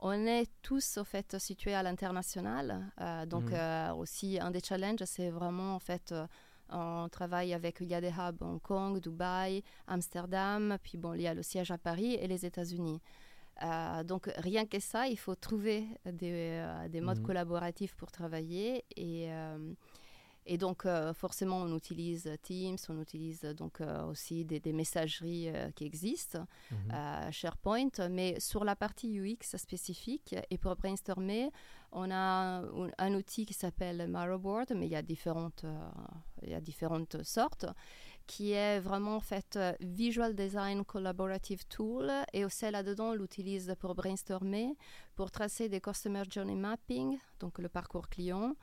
On 0.00 0.26
est 0.26 0.50
tous, 0.62 0.98
au 0.98 1.04
fait, 1.04 1.38
situés 1.38 1.74
à 1.74 1.82
l'international. 1.82 2.90
Donc, 3.28 3.50
Mhm. 3.52 3.96
aussi, 3.98 4.38
un 4.40 4.50
des 4.50 4.60
challenges, 4.60 5.04
c'est 5.06 5.30
vraiment, 5.30 5.74
en 5.76 5.78
fait, 5.78 6.12
on 6.70 7.08
travaille 7.10 7.52
avec, 7.54 7.78
il 7.80 7.88
y 7.88 7.94
a 7.94 8.00
des 8.00 8.08
hubs 8.10 8.42
Hong 8.42 8.60
Kong, 8.60 9.00
Dubaï, 9.00 9.62
Amsterdam, 9.86 10.76
puis 10.82 10.98
bon, 10.98 11.14
il 11.14 11.22
y 11.22 11.26
a 11.26 11.34
le 11.34 11.42
siège 11.42 11.70
à 11.70 11.78
Paris 11.78 12.14
et 12.14 12.26
les 12.26 12.44
États-Unis. 12.46 13.00
Euh, 13.62 14.02
donc, 14.02 14.30
rien 14.36 14.66
que 14.66 14.80
ça, 14.80 15.06
il 15.06 15.16
faut 15.18 15.36
trouver 15.36 15.86
des, 16.04 16.32
euh, 16.60 16.88
des 16.88 17.00
modes 17.00 17.18
Mhm. 17.20 17.24
collaboratifs 17.26 17.94
pour 17.94 18.10
travailler. 18.10 18.84
Et, 18.96 19.26
euh, 19.32 19.72
et 20.46 20.58
donc, 20.58 20.84
euh, 20.84 21.14
forcément, 21.14 21.62
on 21.62 21.76
utilise 21.76 22.30
Teams, 22.42 22.76
on 22.88 23.00
utilise 23.00 23.42
donc 23.56 23.80
euh, 23.80 24.04
aussi 24.04 24.44
des, 24.44 24.60
des 24.60 24.72
messageries 24.72 25.48
euh, 25.48 25.70
qui 25.70 25.84
existent, 25.84 26.46
euh, 26.92 27.30
SharePoint, 27.30 28.08
mais 28.10 28.38
sur 28.40 28.64
la 28.64 28.76
partie 28.76 29.18
UX 29.18 29.56
spécifique, 29.56 30.34
et 30.50 30.58
pour 30.58 30.76
brainstormer, 30.76 31.50
on 31.92 32.10
a 32.10 32.16
un, 32.16 32.90
un 32.98 33.14
outil 33.14 33.46
qui 33.46 33.54
s'appelle 33.54 34.06
Marrowboard, 34.08 34.72
mais 34.74 34.86
il 34.86 34.92
y 34.92 34.96
a 34.96 35.02
différentes, 35.02 35.64
euh, 35.64 35.88
il 36.42 36.50
y 36.50 36.54
a 36.54 36.60
différentes 36.60 37.22
sortes, 37.22 37.66
qui 38.26 38.52
est 38.52 38.80
vraiment 38.80 39.16
en 39.16 39.20
fait 39.20 39.56
euh, 39.56 39.72
Visual 39.80 40.34
Design 40.34 40.84
Collaborative 40.84 41.64
Tool, 41.68 42.10
et 42.32 42.44
aussi 42.44 42.70
là-dedans, 42.70 43.10
on 43.10 43.14
l'utilise 43.14 43.74
pour 43.78 43.94
brainstormer, 43.94 44.76
pour 45.14 45.30
tracer 45.30 45.68
des 45.70 45.80
Customer 45.80 46.22
Journey 46.28 46.54
Mapping, 46.56 47.18
donc 47.40 47.58
le 47.58 47.68
parcours 47.68 48.08
client, 48.08 48.54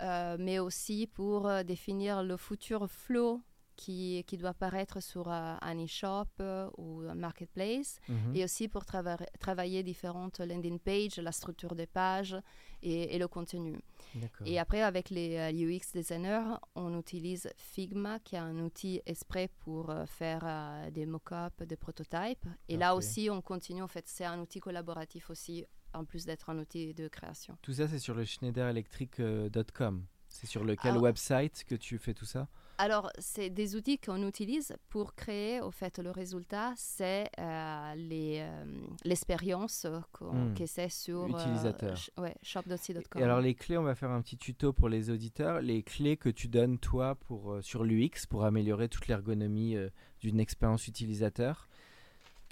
euh, 0.00 0.36
mais 0.38 0.58
aussi 0.58 1.06
pour 1.06 1.46
euh, 1.46 1.62
définir 1.62 2.22
le 2.22 2.36
futur 2.36 2.88
flow 2.90 3.40
qui, 3.76 4.22
qui 4.28 4.36
doit 4.36 4.50
apparaître 4.50 5.02
sur 5.02 5.28
euh, 5.28 5.56
un 5.60 5.84
e-shop 5.84 6.26
euh, 6.38 6.70
ou 6.78 7.00
un 7.08 7.16
marketplace, 7.16 7.98
Mhm. 8.08 8.36
et 8.36 8.44
aussi 8.44 8.68
pour 8.68 8.82
trava- 8.84 9.26
travailler 9.40 9.82
différentes 9.82 10.38
landing 10.38 10.78
pages, 10.78 11.16
la 11.18 11.32
structure 11.32 11.74
des 11.74 11.86
pages 11.88 12.36
et, 12.82 13.16
et 13.16 13.18
le 13.18 13.26
contenu. 13.26 13.76
D'accord. 14.14 14.46
Et 14.46 14.60
après, 14.60 14.80
avec 14.82 15.10
les 15.10 15.36
euh, 15.36 15.50
UX 15.76 15.90
designers, 15.92 16.54
on 16.76 16.96
utilise 16.96 17.50
Figma, 17.56 18.20
qui 18.20 18.36
est 18.36 18.38
un 18.38 18.60
outil 18.60 19.02
exprès 19.06 19.48
pour 19.64 19.92
faire 20.06 20.44
des 20.92 21.04
mock-ups, 21.04 21.66
des 21.66 21.76
prototypes. 21.76 22.46
Et 22.68 22.76
là 22.76 22.94
aussi, 22.94 23.28
on 23.28 23.42
continue. 23.42 23.82
En 23.82 23.88
fait, 23.88 24.06
c'est 24.06 24.24
un 24.24 24.38
outil 24.38 24.60
collaboratif 24.60 25.30
aussi, 25.30 25.64
en 25.94 26.04
plus 26.04 26.24
d'être 26.26 26.50
un 26.50 26.58
outil 26.58 26.92
de 26.94 27.08
création. 27.08 27.56
Tout 27.62 27.72
ça, 27.74 27.88
c'est 27.88 27.98
sur 27.98 28.14
le 28.14 28.24
schneiderelectric.com. 28.24 30.04
C'est 30.28 30.46
sur 30.48 30.64
lequel 30.64 30.92
Alors- 30.92 31.02
website 31.04 31.64
que 31.64 31.76
tu 31.76 31.96
fais 31.98 32.12
tout 32.14 32.24
ça? 32.24 32.48
Alors, 32.78 33.08
c'est 33.20 33.50
des 33.50 33.76
outils 33.76 33.98
qu'on 33.98 34.26
utilise 34.26 34.74
pour 34.88 35.14
créer, 35.14 35.60
au 35.60 35.70
fait, 35.70 36.00
le 36.00 36.10
résultat, 36.10 36.72
c'est 36.76 37.30
euh, 37.38 37.94
euh, 37.94 38.64
l'expérience 39.04 39.86
qu'on 40.10 40.46
Hmm. 40.50 40.54
que 40.54 40.66
c'est 40.66 40.88
sur 40.88 41.28
Utilisateur. 41.28 41.94
sh- 41.94 42.10
ouais, 42.20 42.34
shop.c.com. 42.42 43.20
Et 43.20 43.22
alors 43.24 43.40
les 43.40 43.54
clés, 43.54 43.78
on 43.78 43.84
va 43.84 43.94
faire 43.94 44.10
un 44.10 44.20
petit 44.22 44.36
tuto 44.38 44.72
pour 44.72 44.88
les 44.88 45.08
auditeurs. 45.10 45.60
Les 45.60 45.84
clés 45.84 46.16
que 46.16 46.28
tu 46.28 46.48
donnes 46.48 46.80
toi 46.80 47.14
pour, 47.14 47.52
euh, 47.52 47.62
sur 47.62 47.84
l'UX 47.84 48.26
pour 48.28 48.44
améliorer 48.44 48.88
toute 48.88 49.06
l'ergonomie 49.06 49.76
euh, 49.76 49.88
d'une 50.20 50.40
expérience 50.40 50.88
utilisateur. 50.88 51.68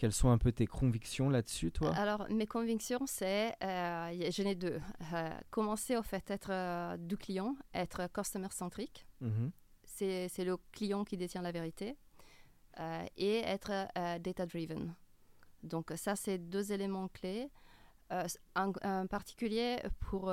Quelles 0.02 0.10
sont 0.12 0.30
un 0.30 0.38
peu 0.38 0.50
tes 0.50 0.66
convictions 0.66 1.30
là-dessus, 1.30 1.70
toi? 1.70 1.94
Alors, 1.94 2.26
mes 2.28 2.48
convictions, 2.48 3.06
c'est, 3.06 3.54
euh, 3.62 4.30
j'en 4.32 4.46
ai 4.46 4.56
deux. 4.56 4.80
Euh, 5.14 5.30
commencer, 5.48 5.96
au 5.96 6.02
fait, 6.02 6.28
être 6.28 6.50
euh, 6.50 6.96
du 6.96 7.16
client, 7.16 7.54
être 7.72 8.08
customer-centrique. 8.12 9.06
Mhm. 9.20 9.52
c'est 9.84 10.26
c'est 10.28 10.44
le 10.44 10.56
client 10.72 11.04
qui 11.04 11.16
détient 11.16 11.40
la 11.40 11.52
vérité, 11.52 11.96
euh, 12.80 13.04
et 13.16 13.42
être 13.42 13.70
data-driven. 14.18 14.92
Donc 15.62 15.92
ça, 15.94 16.16
c'est 16.16 16.38
deux 16.38 16.72
éléments 16.72 17.06
clés. 17.06 17.48
En, 18.56 18.72
en 18.82 19.06
particulier 19.06 19.76
pour 20.00 20.32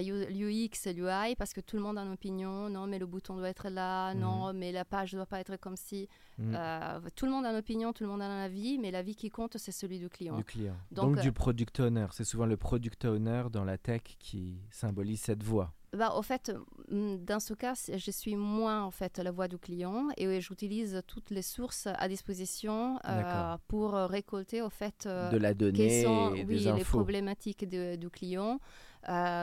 l'UX 0.00 0.86
et 0.86 0.92
l'UI, 0.94 1.34
parce 1.36 1.52
que 1.52 1.60
tout 1.60 1.76
le 1.76 1.82
monde 1.82 1.98
a 1.98 2.02
une 2.02 2.12
opinion. 2.12 2.70
Non, 2.70 2.86
mais 2.86 2.98
le 2.98 3.06
bouton 3.06 3.36
doit 3.36 3.48
être 3.48 3.68
là. 3.68 4.14
Non, 4.14 4.52
mais 4.54 4.72
la 4.72 4.84
page 4.84 5.12
ne 5.12 5.18
doit 5.18 5.26
pas 5.26 5.40
être 5.40 5.56
comme 5.58 5.76
si. 5.76 6.08
Mhm. 6.38 6.54
Euh, 6.56 7.00
tout 7.14 7.26
le 7.26 7.32
monde 7.32 7.44
a 7.44 7.50
une 7.50 7.56
opinion, 7.58 7.92
tout 7.92 8.04
le 8.04 8.10
monde 8.10 8.22
a 8.22 8.26
un 8.26 8.44
avis, 8.44 8.78
mais 8.78 8.90
l'avis 8.90 9.14
qui 9.14 9.28
compte, 9.30 9.58
c'est 9.58 9.72
celui 9.72 9.98
du 9.98 10.08
client. 10.08 10.36
Du 10.36 10.44
client. 10.44 10.76
Donc, 10.90 11.10
Donc, 11.10 11.18
euh, 11.18 11.20
du 11.22 11.32
product 11.32 11.80
owner. 11.80 12.06
C'est 12.12 12.24
souvent 12.24 12.46
le 12.46 12.56
product 12.56 13.04
owner 13.04 13.44
dans 13.52 13.64
la 13.64 13.76
tech 13.78 14.02
qui 14.18 14.56
symbolise 14.70 15.20
cette 15.20 15.42
voie. 15.42 15.72
Bah, 15.94 16.14
au 16.16 16.22
fait, 16.22 16.50
mm, 16.90 17.16
dans 17.18 17.38
ce 17.38 17.52
cas, 17.52 17.74
je 17.74 18.10
suis 18.10 18.34
moins 18.34 18.82
en 18.82 18.90
fait 18.90 19.18
la 19.18 19.30
voix 19.30 19.46
du 19.46 19.58
client 19.58 20.08
et 20.16 20.40
j'utilise 20.40 21.02
toutes 21.06 21.28
les 21.28 21.42
sources 21.42 21.86
à 21.86 22.08
disposition 22.08 22.98
euh, 23.06 23.58
pour 23.68 23.92
récolter 23.92 24.62
au 24.62 24.70
fait 24.70 25.04
euh, 25.04 25.28
de 25.30 25.36
la 25.36 25.48
quelles 25.50 25.72
donnée 25.72 26.02
sont 26.02 26.34
et 26.34 26.40
oui, 26.40 26.44
des 26.46 26.54
les 26.54 26.68
infos. 26.68 26.96
problématiques 26.96 27.68
de- 27.68 27.96
du 27.96 28.08
client, 28.08 28.58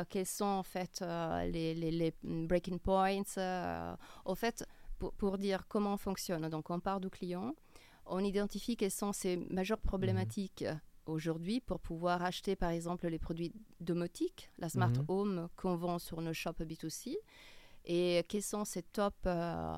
quels 0.09 0.25
sont 0.25 0.45
en 0.45 0.63
fait 0.63 1.01
euh, 1.01 1.45
les, 1.45 1.73
les- 1.75 1.91
les, 1.91 2.13
breaking 2.23 2.79
points. 2.79 3.23
euh, 3.37 3.95
au 4.25 4.35
fait, 4.35 4.65
pour, 4.97 5.13
pour 5.13 5.37
dire 5.37 5.67
comment 5.67 5.93
on 5.93 5.97
fonctionne. 5.97 6.47
Donc, 6.49 6.69
on 6.69 6.79
part 6.79 6.99
du 6.99 7.09
client, 7.09 7.53
on 8.05 8.19
identifie 8.23 8.75
quelles 8.75 8.91
sont 8.91 9.13
ses 9.13 9.37
majeures 9.49 9.79
problématiques 9.81 10.65
aujourd'hui 11.05 11.59
pour 11.59 11.79
pouvoir 11.79 12.23
acheter 12.23 12.55
par 12.55 12.69
exemple 12.69 13.07
les 13.07 13.17
produits 13.19 13.51
domotiques, 13.79 14.51
la 14.59 14.69
smart 14.69 14.89
Mhm. 14.91 15.05
home 15.07 15.49
qu'on 15.55 15.75
vend 15.75 15.97
sur 15.99 16.21
nos 16.21 16.33
shops 16.33 16.61
B2C 16.61 17.15
et 17.85 18.23
quelles 18.27 18.43
sont 18.43 18.65
ces 18.65 18.83
top 18.83 19.15
euh, 19.25 19.77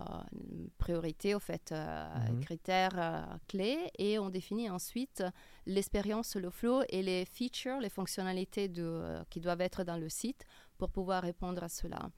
priorités, 0.77 1.35
au 1.35 1.39
fait, 1.39 1.71
euh, 1.71 2.07
Mhm. 2.31 2.39
critères 2.41 2.97
euh, 2.97 3.21
clés? 3.47 3.89
Et 3.97 4.19
on 4.19 4.29
définit 4.29 4.69
ensuite 4.69 5.23
l'expérience, 5.65 6.35
le 6.35 6.49
flow 6.49 6.81
et 6.89 7.01
les 7.03 7.25
features, 7.25 7.79
les 7.79 7.89
fonctionnalités 7.89 8.67
de, 8.67 9.23
qui 9.29 9.39
doivent 9.39 9.61
être 9.61 9.83
dans 9.83 9.97
le 9.97 10.09
site 10.09 10.45
pour 10.77 10.89
pouvoir 10.89 11.23
répondre 11.23 11.63
à 11.63 11.69
cela. 11.69 12.09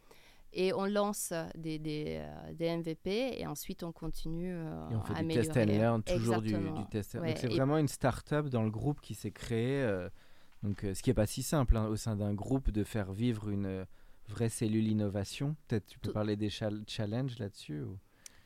Et 0.55 0.71
on 0.73 0.85
lance 0.85 1.33
des, 1.55 1.79
des, 1.79 2.23
des 2.53 2.77
MVP 2.77 3.39
et 3.39 3.47
ensuite 3.47 3.83
on 3.83 3.91
continue 3.91 4.53
Et 4.91 4.95
on 4.95 5.01
fait 5.01 5.13
à 5.15 5.21
du 5.23 5.27
test 5.27 5.49
and 5.57 5.61
améliorer. 5.61 5.77
learn, 5.79 6.03
toujours 6.03 6.41
du, 6.41 6.51
du 6.53 6.85
test 6.91 7.15
and 7.15 7.21
Ouais, 7.21 7.35
c'est 7.35 7.47
vraiment 7.47 7.77
une 7.77 7.87
start-up 7.87 8.47
dans 8.49 8.61
le 8.63 8.69
groupe 8.69 9.01
qui 9.01 9.15
s'est 9.15 9.31
créée. 9.31 9.83
donc, 10.61 10.81
ce 10.81 11.01
qui 11.01 11.09
n'est 11.09 11.15
pas 11.15 11.25
si 11.25 11.41
simple 11.43 11.75
hein, 11.75 11.87
au 11.87 11.95
sein 11.95 12.15
d'un 12.15 12.33
groupe 12.35 12.69
de 12.69 12.83
faire 12.83 13.11
vivre 13.11 13.49
une 13.49 13.85
vraie 14.27 14.49
cellule 14.49 14.87
innovation. 14.87 15.55
Peut-être 15.67 15.85
tu 15.85 15.99
peux 15.99 16.09
Tout- 16.09 16.13
parler 16.13 16.35
des 16.35 16.49
chal- 16.49 16.83
challenges 16.87 17.37
là-dessus 17.39 17.81
ou- 17.81 17.97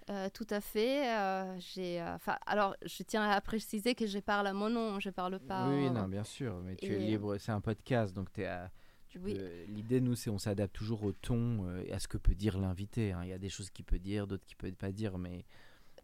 Euh, 0.10 0.29
tout 0.34 0.48
à 0.50 0.62
fait. 0.62 1.10
euh, 1.13 1.60
j'ai, 1.60 2.01
euh, 2.01 2.15
alors, 2.46 2.75
je 2.86 3.03
tiens 3.03 3.29
à 3.29 3.41
préciser 3.41 3.93
que 3.93 4.07
je 4.07 4.19
parle 4.19 4.48
à 4.48 4.53
mon 4.53 4.69
nom, 4.69 5.00
je 5.01 5.10
parle 5.10 5.38
pas. 5.39 5.67
Oui, 5.69 5.89
non, 5.91 6.07
bien 6.07 6.24
sûr. 6.24 6.62
Mais 6.63 6.75
tu 6.77 6.86
es 6.93 6.98
libre. 7.00 7.38
C'est 7.38 7.51
un 7.51 7.60
podcast, 7.62 8.15
donc 8.15 8.31
t'es 8.31 8.46
à- 8.46 8.72
tu 9.10 9.19
Oui. 9.19 9.34
peux- 9.36 9.63
L'idée, 9.67 10.00
nous, 10.00 10.15
c'est 10.15 10.29
on 10.29 10.38
s'adapte 10.38 10.74
toujours 10.74 11.03
au 11.03 11.12
ton 11.12 11.65
euh, 11.67 11.84
et 11.86 11.91
à 11.91 12.00
ce 12.00 12.07
que 12.07 12.17
peut 12.17 12.36
dire 12.36 12.57
l'invité. 12.57 13.12
hein. 13.12 13.19
Il 13.24 13.29
y 13.29 13.34
a 13.34 13.38
des 13.38 13.50
choses 13.50 13.69
qu'il 13.69 13.84
peut 13.84 14.00
dire, 14.00 14.27
d'autres 14.27 14.46
qu'il 14.46 14.55
peut 14.57 14.72
pas 14.72 14.91
dire, 14.93 15.17
mais 15.17 15.43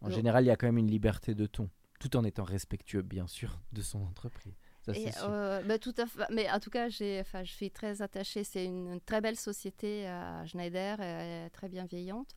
en 0.02 0.10
Non. 0.10 0.16
général, 0.16 0.44
il 0.44 0.48
y 0.48 0.52
a 0.52 0.58
quand 0.58 0.68
même 0.68 0.78
une 0.78 0.92
liberté 0.92 1.34
de 1.34 1.46
ton, 1.46 1.70
tout 2.00 2.18
en 2.18 2.26
étant 2.26 2.44
respectueux, 2.44 3.04
bien 3.04 3.28
sûr, 3.28 3.62
de 3.72 3.82
son 3.82 4.02
entreprise. 4.04 4.54
Ça, 4.86 4.92
Et, 4.94 5.10
euh, 5.24 5.62
bah, 5.64 5.80
tout 5.80 5.94
à 5.98 6.06
fait. 6.06 6.24
Mais 6.30 6.50
en 6.52 6.60
tout 6.60 6.70
cas, 6.70 6.90
je 6.90 7.24
suis 7.46 7.72
très 7.72 8.02
attachée. 8.02 8.44
C'est 8.44 8.66
une, 8.66 9.00
très 9.02 9.22
belle 9.22 9.38
société 9.38 10.08
à 10.08 10.46
Schneider, 10.46 10.98
euh, 11.00 11.48
très 11.50 11.70
bienveillante. 11.70 12.36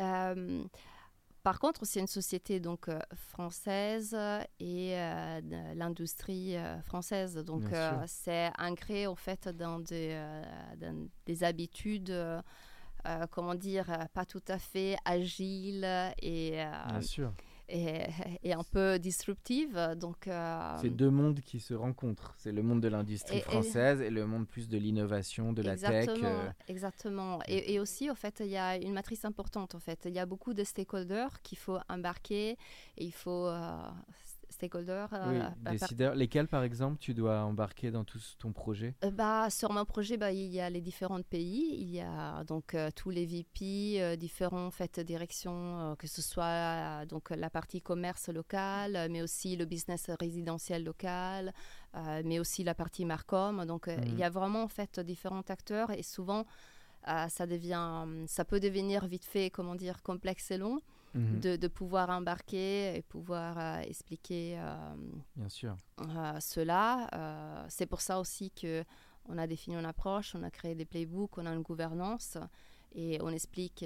Euh, 0.00 0.62
par 1.42 1.58
contre, 1.58 1.84
c'est 1.84 2.00
une 2.00 2.06
société 2.06 2.60
donc 2.60 2.88
française 3.14 4.14
et 4.60 4.94
euh, 4.94 5.40
l'industrie 5.74 6.54
française. 6.84 7.36
Donc, 7.36 7.64
c'est 8.06 8.50
ancré 8.58 9.06
en 9.06 9.16
fait 9.16 9.48
dans 9.48 9.80
des, 9.80 10.20
dans 10.76 11.08
des 11.26 11.42
habitudes. 11.42 12.14
comment 13.30 13.54
dire, 13.54 13.86
pas 14.12 14.26
tout 14.26 14.44
à 14.48 14.58
fait 14.58 14.96
agiles 15.04 15.88
et, 16.22 16.62
Bien 16.88 17.00
sûr. 17.00 17.32
Et, 17.70 18.06
et 18.42 18.52
un 18.52 18.64
peu 18.64 18.98
disruptives. 18.98 19.78
Donc, 19.96 20.28
euh, 20.28 20.78
C'est 20.80 20.90
deux 20.90 21.10
mondes 21.10 21.40
qui 21.40 21.60
se 21.60 21.74
rencontrent. 21.74 22.34
C'est 22.38 22.52
le 22.52 22.62
monde 22.62 22.80
de 22.80 22.88
l'industrie 22.88 23.38
et- 23.38 23.42
française 23.42 24.00
et 24.00 24.10
le 24.10 24.26
monde 24.26 24.46
plus 24.46 24.68
de 24.68 24.76
l'innovation, 24.78 25.52
de 25.52 25.62
la 25.62 25.76
tech. 25.76 25.90
exactement, 25.90 26.28
euh, 26.28 26.50
exactement. 26.68 27.38
Et, 27.48 27.80
aussi, 27.80 28.10
au 28.10 28.14
fait, 28.14 28.40
il 28.40 28.50
y 28.50 28.56
a 28.56 28.76
une 28.76 28.92
matrice 28.92 29.24
importante. 29.24 29.74
En 29.74 29.80
fait, 29.80 30.00
il 30.06 30.12
y 30.12 30.18
a 30.18 30.26
beaucoup 30.26 30.54
de 30.54 30.64
stakeholders 30.64 31.40
qu'il 31.42 31.58
faut 31.58 31.78
embarquer. 31.88 32.50
Et 32.96 33.04
il 33.04 33.12
faut 33.12 33.46
euh, 33.46 33.76
stakeholders. 34.60 35.08
oui, 35.12 35.38
euh, 35.38 35.78
par-. 35.78 36.14
Lesquels, 36.14 36.48
par 36.48 36.62
exemple, 36.62 36.98
tu 36.98 37.14
dois 37.14 37.40
embarquer 37.44 37.90
dans 37.90 38.04
tout 38.04 38.18
ton 38.38 38.52
projet? 38.52 38.94
Euh, 39.04 39.10
bah, 39.10 39.48
sur 39.50 39.72
mon 39.72 39.84
projet, 39.84 40.16
bah, 40.18 40.32
il 40.32 40.46
y 40.52 40.60
a 40.60 40.68
les 40.68 40.80
différents 40.82 41.22
pays. 41.22 41.76
Il 41.80 41.90
y 41.90 42.00
a 42.00 42.44
donc 42.44 42.74
euh, 42.74 42.90
tous 42.94 43.10
les 43.10 43.24
VP, 43.26 44.16
différents 44.18 44.66
en 44.66 44.70
fait, 44.70 45.00
directions, 45.00 45.96
que 45.98 46.06
ce 46.06 46.20
soit 46.22 47.06
donc 47.06 47.30
la 47.30 47.48
partie 47.50 47.80
commerce 47.80 48.28
local, 48.28 48.96
euh, 48.96 49.08
mais 49.10 49.22
aussi 49.22 49.56
le 49.56 49.64
business 49.64 50.10
résidentiel 50.20 50.84
local, 50.84 51.52
mais 52.24 52.38
aussi 52.38 52.62
la 52.64 52.74
partie 52.74 53.04
Marcom. 53.04 53.64
Donc, 53.66 53.84
il 53.88 54.12
Mhm. 54.12 54.18
y 54.18 54.22
a 54.24 54.30
vraiment 54.30 54.62
en 54.62 54.68
fait 54.68 55.00
différents 55.00 55.46
acteurs 55.48 55.90
et 55.90 56.02
souvent. 56.02 56.44
ça 57.28 57.46
devient, 57.46 58.04
ça 58.26 58.44
peut 58.44 58.60
devenir 58.60 59.06
vite 59.06 59.24
fait, 59.24 59.48
comment 59.50 59.74
dire, 59.74 60.02
complexe 60.02 60.50
et 60.50 60.58
long, 60.58 60.80
Mhm, 61.14 61.40
de, 61.40 61.56
de 61.56 61.68
pouvoir 61.68 62.08
embarquer 62.10 62.96
et 62.96 63.02
pouvoir 63.02 63.58
euh, 63.58 63.80
expliquer 63.80 64.56
euh, 64.58 64.94
Bien 65.34 65.48
sûr. 65.48 65.76
euh, 66.00 66.38
cela. 66.40 67.66
C'est 67.68 67.86
pour 67.86 68.00
ça 68.00 68.20
aussi 68.20 68.50
que 68.52 68.84
on 69.26 69.36
a 69.38 69.46
défini 69.46 69.76
une 69.76 69.84
approche, 69.86 70.34
on 70.34 70.42
a 70.42 70.50
créé 70.50 70.74
des 70.74 70.84
playbooks, 70.84 71.36
on 71.38 71.46
a 71.46 71.52
une 71.52 71.62
gouvernance 71.62 72.38
et 72.92 73.18
on 73.22 73.30
explique 73.30 73.84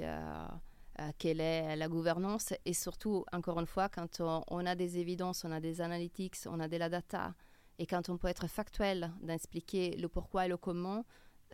quelle 1.17 1.41
est 1.41 1.75
la 1.75 1.87
gouvernance 1.87 2.53
et 2.63 2.73
surtout, 2.73 3.25
encore 3.33 3.59
une 3.59 3.65
fois, 3.65 3.89
quand 3.89 4.21
on, 4.21 4.43
on 4.49 4.65
a 4.65 4.75
des 4.75 4.97
évidences, 4.97 5.43
on 5.43 5.51
a 5.51 5.59
des 5.59 5.81
analytics, 5.81 6.37
on 6.47 6.59
a 6.59 6.67
de 6.67 6.77
la 6.77 6.89
data 6.89 7.33
et 7.79 7.85
quand 7.85 8.07
on 8.09 8.17
peut 8.17 8.29
être 8.29 8.47
factuel 8.47 9.11
d'expliquer 9.21 9.97
le 9.97 10.07
pourquoi 10.07 10.45
et 10.45 10.49
le 10.49 10.57
comment, 10.57 11.03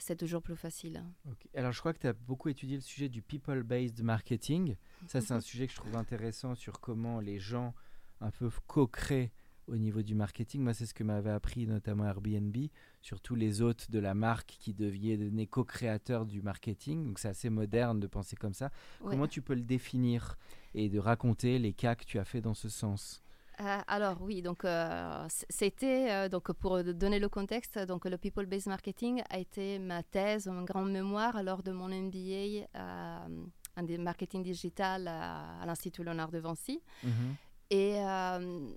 c'est 0.02 0.16
toujours 0.16 0.42
plus 0.42 0.56
facile. 0.56 1.04
Ok. 1.30 1.48
Alors, 1.56 1.72
je 1.72 1.80
crois 1.80 1.94
que 1.94 2.00
tu 2.00 2.08
as 2.08 2.14
beaucoup 2.14 2.50
étudié 2.50 2.76
le 2.76 2.82
sujet 2.82 3.08
du 3.08 3.22
people-based 3.22 4.02
marketing. 4.02 4.76
Ça, 5.08 5.22
c'est 5.22 5.34
un 5.34 5.42
sujet 5.42 5.68
que 5.68 5.74
je 5.74 5.78
trouve 5.78 5.96
intéressant 5.96 6.56
sur 6.56 6.80
comment 6.80 7.20
les 7.20 7.40
gens 7.40 7.74
un 8.20 8.32
peu 8.32 8.50
co-créent 8.68 9.32
au 9.68 9.78
niveau 9.78 10.02
du 10.02 10.16
marketing. 10.16 10.62
Moi, 10.62 10.74
c'est 10.74 10.86
ce 10.86 10.94
que 10.94 11.04
m'avait 11.04 11.30
appris 11.30 11.68
notamment 11.68 12.06
Airbnb, 12.06 12.56
sur 13.02 13.22
tous 13.22 13.36
les 13.36 13.62
hôtes 13.62 13.92
de 13.92 14.00
la 14.00 14.14
marque 14.14 14.58
qui 14.60 14.74
devenaient 14.74 15.48
co-créateurs 15.48 16.26
du 16.26 16.42
marketing. 16.42 17.06
Donc, 17.06 17.20
c'est 17.20 17.30
assez 17.30 17.50
moderne 17.50 18.00
de 18.00 18.08
penser 18.08 18.36
comme 18.36 18.54
ça. 18.54 18.72
Ouais. 19.02 19.12
Comment 19.12 19.28
tu 19.28 19.42
peux 19.42 19.54
le 19.54 19.62
définir 19.62 20.38
et 20.74 20.90
de 20.90 21.00
raconter 21.00 21.60
les 21.60 21.74
cas 21.74 21.96
que 21.96 22.06
tu 22.06 22.18
as 22.20 22.26
fait 22.26 22.42
dans 22.42 22.56
ce 22.56 22.70
sens? 22.70 23.24
Euh, 23.60 23.80
alors 23.88 24.22
oui, 24.22 24.42
donc 24.42 24.66
euh, 24.66 25.26
c'était 25.50 26.10
euh, 26.10 26.30
donc 26.30 26.52
pour 26.54 26.84
donner 26.84 27.20
le 27.20 27.30
contexte, 27.30 27.78
donc 27.80 28.06
le 28.06 28.18
people 28.18 28.46
based 28.46 28.68
marketing 28.68 29.22
a 29.30 29.40
été 29.40 29.78
ma 29.78 30.04
thèse, 30.04 30.48
mon 30.48 30.64
grand 30.64 30.86
mémoire 30.86 31.44
lors 31.44 31.62
de 31.62 31.72
mon 31.72 31.90
MBA 31.90 32.68
en 32.74 33.84
marketing 34.00 34.44
digital 34.44 35.08
à, 35.08 35.62
à 35.62 35.66
l'Institut 35.66 36.04
Léonard 36.04 36.32
de 36.32 36.40
Vinci. 36.40 36.82
Mhm. 37.04 37.36
Et, 37.74 38.02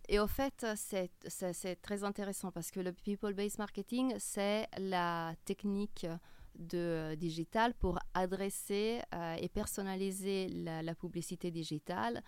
et 0.08 0.20
au 0.20 0.28
fait, 0.28 0.64
c'est 0.76 1.82
très 1.82 2.04
intéressant 2.04 2.52
parce 2.52 2.70
que 2.70 2.78
le 2.78 2.92
people-based 2.92 3.58
marketing, 3.58 4.14
c'est 4.18 4.68
la 4.78 5.34
technique 5.44 6.06
de 6.54 7.16
digital 7.16 7.74
pour 7.74 7.98
adresser 8.14 9.00
et 9.40 9.48
personnaliser 9.48 10.46
la, 10.46 10.84
la 10.84 10.94
publicité 10.94 11.50
digitale 11.50 12.22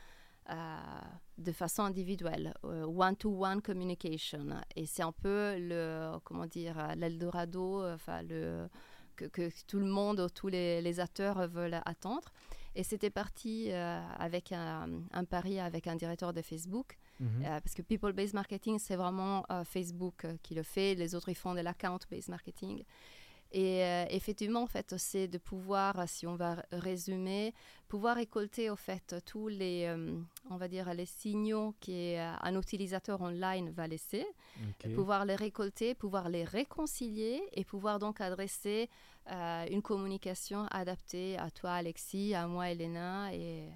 de 1.39 1.53
façon 1.53 1.83
individuelle, 1.83 2.55
euh, 2.65 2.85
one-to-one 2.85 3.61
communication. 3.61 4.47
Et 4.75 4.87
c'est 4.87 5.03
un 5.03 5.13
peu 5.13 5.57
le, 5.59 6.19
comment 6.25 6.47
dire, 6.47 6.79
euh, 6.79 6.95
l'Eldorado, 6.95 7.83
euh, 7.83 7.95
enfin 7.95 8.23
le 8.23 8.69
que, 9.17 9.25
que 9.25 9.51
tout 9.67 9.79
le 9.79 9.87
monde, 9.87 10.27
tous 10.35 10.49
les, 10.49 10.83
les 10.83 11.01
acteurs 11.01 11.49
veulent 11.49 11.81
attendre. 11.87 12.29
Et 12.75 12.83
c'était 12.83 13.09
parti 13.09 13.73
avec 13.73 14.53
un, 14.53 15.01
un, 15.11 15.25
pari 15.25 15.59
avec 15.59 15.87
un 15.87 15.97
directeur 15.97 16.35
de 16.35 16.43
Facebook, 16.43 16.99
mhm. 17.21 17.43
parce 17.43 17.73
que 17.73 17.81
People-Based 17.81 18.35
Marketing, 18.35 18.79
c'est 18.79 18.97
vraiment 18.97 19.47
Facebook 19.65 20.27
qui 20.43 20.55
le 20.55 20.63
fait, 20.63 20.95
les 20.95 21.15
autres, 21.15 21.31
ils 21.31 21.35
font 21.35 21.55
de 21.55 21.61
l'account-based 21.61 22.29
marketing. 22.29 22.85
Et 23.59 23.81
effectivement, 24.11 24.65
en 24.65 24.67
fait, 24.67 24.95
c'est 24.99 25.29
de 25.29 25.39
pouvoir, 25.39 26.07
si 26.07 26.27
on 26.27 26.37
va 26.37 26.63
résumer, 26.73 27.55
pouvoir 27.89 28.17
récolter 28.17 28.69
au 28.69 28.77
fait 28.77 29.17
tous 29.25 29.49
les, 29.49 29.91
on 30.51 30.59
va 30.59 30.69
dire, 30.69 30.93
les 30.93 31.07
signaux 31.07 31.75
qu'un 31.81 32.55
utilisateur 32.55 33.23
online 33.23 33.71
va 33.71 33.87
laisser, 33.87 34.27
pouvoir 34.95 35.25
les 35.25 35.37
récolter, 35.37 35.95
pouvoir 35.95 36.29
les 36.29 36.45
réconcilier 36.45 37.41
et 37.55 37.65
pouvoir 37.65 37.99
donc 37.99 38.21
adresser 38.21 38.91
euh, 39.31 39.67
une 39.71 39.83
communication 39.83 40.67
adaptée 40.71 41.37
à 41.39 41.51
toi, 41.51 41.73
Alexis, 41.73 42.35
à 42.35 42.47
moi, 42.47 42.71
Elena, 42.71 43.35
et, 43.35 43.69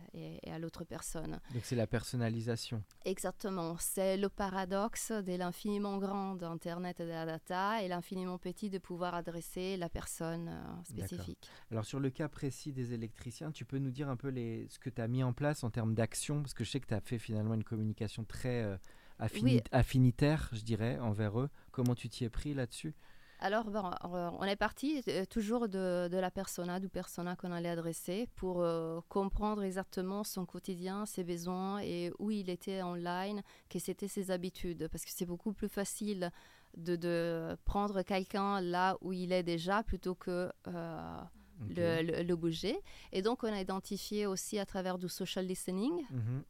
à 0.46 0.58
l'autre 0.58 0.84
personne. 0.84 1.40
Donc 1.52 1.64
c'est 1.64 1.76
la 1.76 1.86
personnalisation. 1.86 2.82
Exactement. 3.04 3.76
C'est 3.78 4.16
le 4.16 4.28
paradoxe 4.28 5.10
de 5.10 5.36
l'infiniment 5.36 5.98
grand 5.98 6.34
d'Internet 6.36 7.00
et 7.00 7.04
de 7.04 7.10
la 7.10 7.26
data 7.26 7.82
et 7.82 7.88
l'infiniment 7.88 8.38
petit 8.38 8.70
de 8.70 8.78
pouvoir 8.78 9.14
adresser 9.14 9.76
la 9.76 9.88
personne 9.88 10.48
euh, 10.48 10.84
spécifique. 10.84 11.48
Alors 11.70 11.84
sur 11.84 12.00
le 12.00 12.10
cas 12.10 12.28
précis 12.28 12.72
des 12.72 12.92
électriciens, 12.92 13.50
tu 13.50 13.64
peux 13.64 13.78
nous 13.78 13.90
dire 13.90 14.08
un 14.08 14.16
peu 14.16 14.28
les, 14.28 14.66
ce 14.68 14.78
que 14.78 14.90
tu 14.90 15.00
as 15.00 15.08
mis 15.08 15.22
en 15.22 15.32
place 15.32 15.64
en 15.64 15.70
termes 15.70 15.94
d'action? 15.94 16.42
Parce 16.42 16.54
que 16.54 16.64
je 16.64 16.70
sais 16.70 16.80
que 16.80 16.86
tu 16.86 16.94
as 16.94 17.00
fait 17.00 17.18
finalement 17.18 17.54
une 17.54 17.64
communication 17.64 18.24
très... 18.24 18.62
Euh, 18.62 18.76
affinitaire, 19.72 20.48
je 20.52 20.62
dirais, 20.62 20.98
envers 20.98 21.38
eux. 21.38 21.50
Comment 21.72 21.94
tu 21.94 22.08
t'y 22.08 22.24
es 22.24 22.30
pris 22.30 22.54
là-dessus? 22.54 22.94
Alors, 23.40 23.64
on 24.38 24.44
est 24.44 24.56
parti 24.56 25.02
euh, 25.08 25.24
toujours 25.24 25.68
de, 25.68 26.08
la 26.12 26.30
persona, 26.30 26.78
du 26.78 26.90
persona 26.90 27.36
qu'on 27.36 27.52
allait 27.52 27.70
adresser 27.70 28.28
pour 28.36 28.60
euh, 28.60 29.00
comprendre 29.08 29.62
exactement 29.62 30.24
son 30.24 30.44
quotidien, 30.44 31.06
ses 31.06 31.24
besoins 31.24 31.80
et 31.80 32.12
où 32.18 32.30
il 32.30 32.50
était 32.50 32.82
online, 32.82 33.42
quelles 33.70 33.88
étaient 33.88 34.08
ses 34.08 34.30
habitudes. 34.30 34.88
Parce 34.88 35.04
que 35.06 35.10
c'est 35.10 35.24
beaucoup 35.24 35.54
plus 35.54 35.70
facile 35.70 36.30
de, 36.76 37.56
prendre 37.64 38.02
quelqu'un 38.02 38.60
là 38.60 38.98
où 39.00 39.12
il 39.12 39.32
est 39.32 39.42
déjà 39.42 39.82
plutôt 39.82 40.14
que 40.14 40.52
euh, 40.68 41.20
le, 41.68 42.34
bouger. 42.34 42.78
Et 43.12 43.22
donc, 43.22 43.44
on 43.44 43.52
a 43.52 43.60
identifié 43.60 44.26
aussi 44.26 44.58
à 44.58 44.66
travers 44.66 44.98
du 44.98 45.08
social 45.08 45.46
listening 45.46 45.92
mhm. 46.10 46.42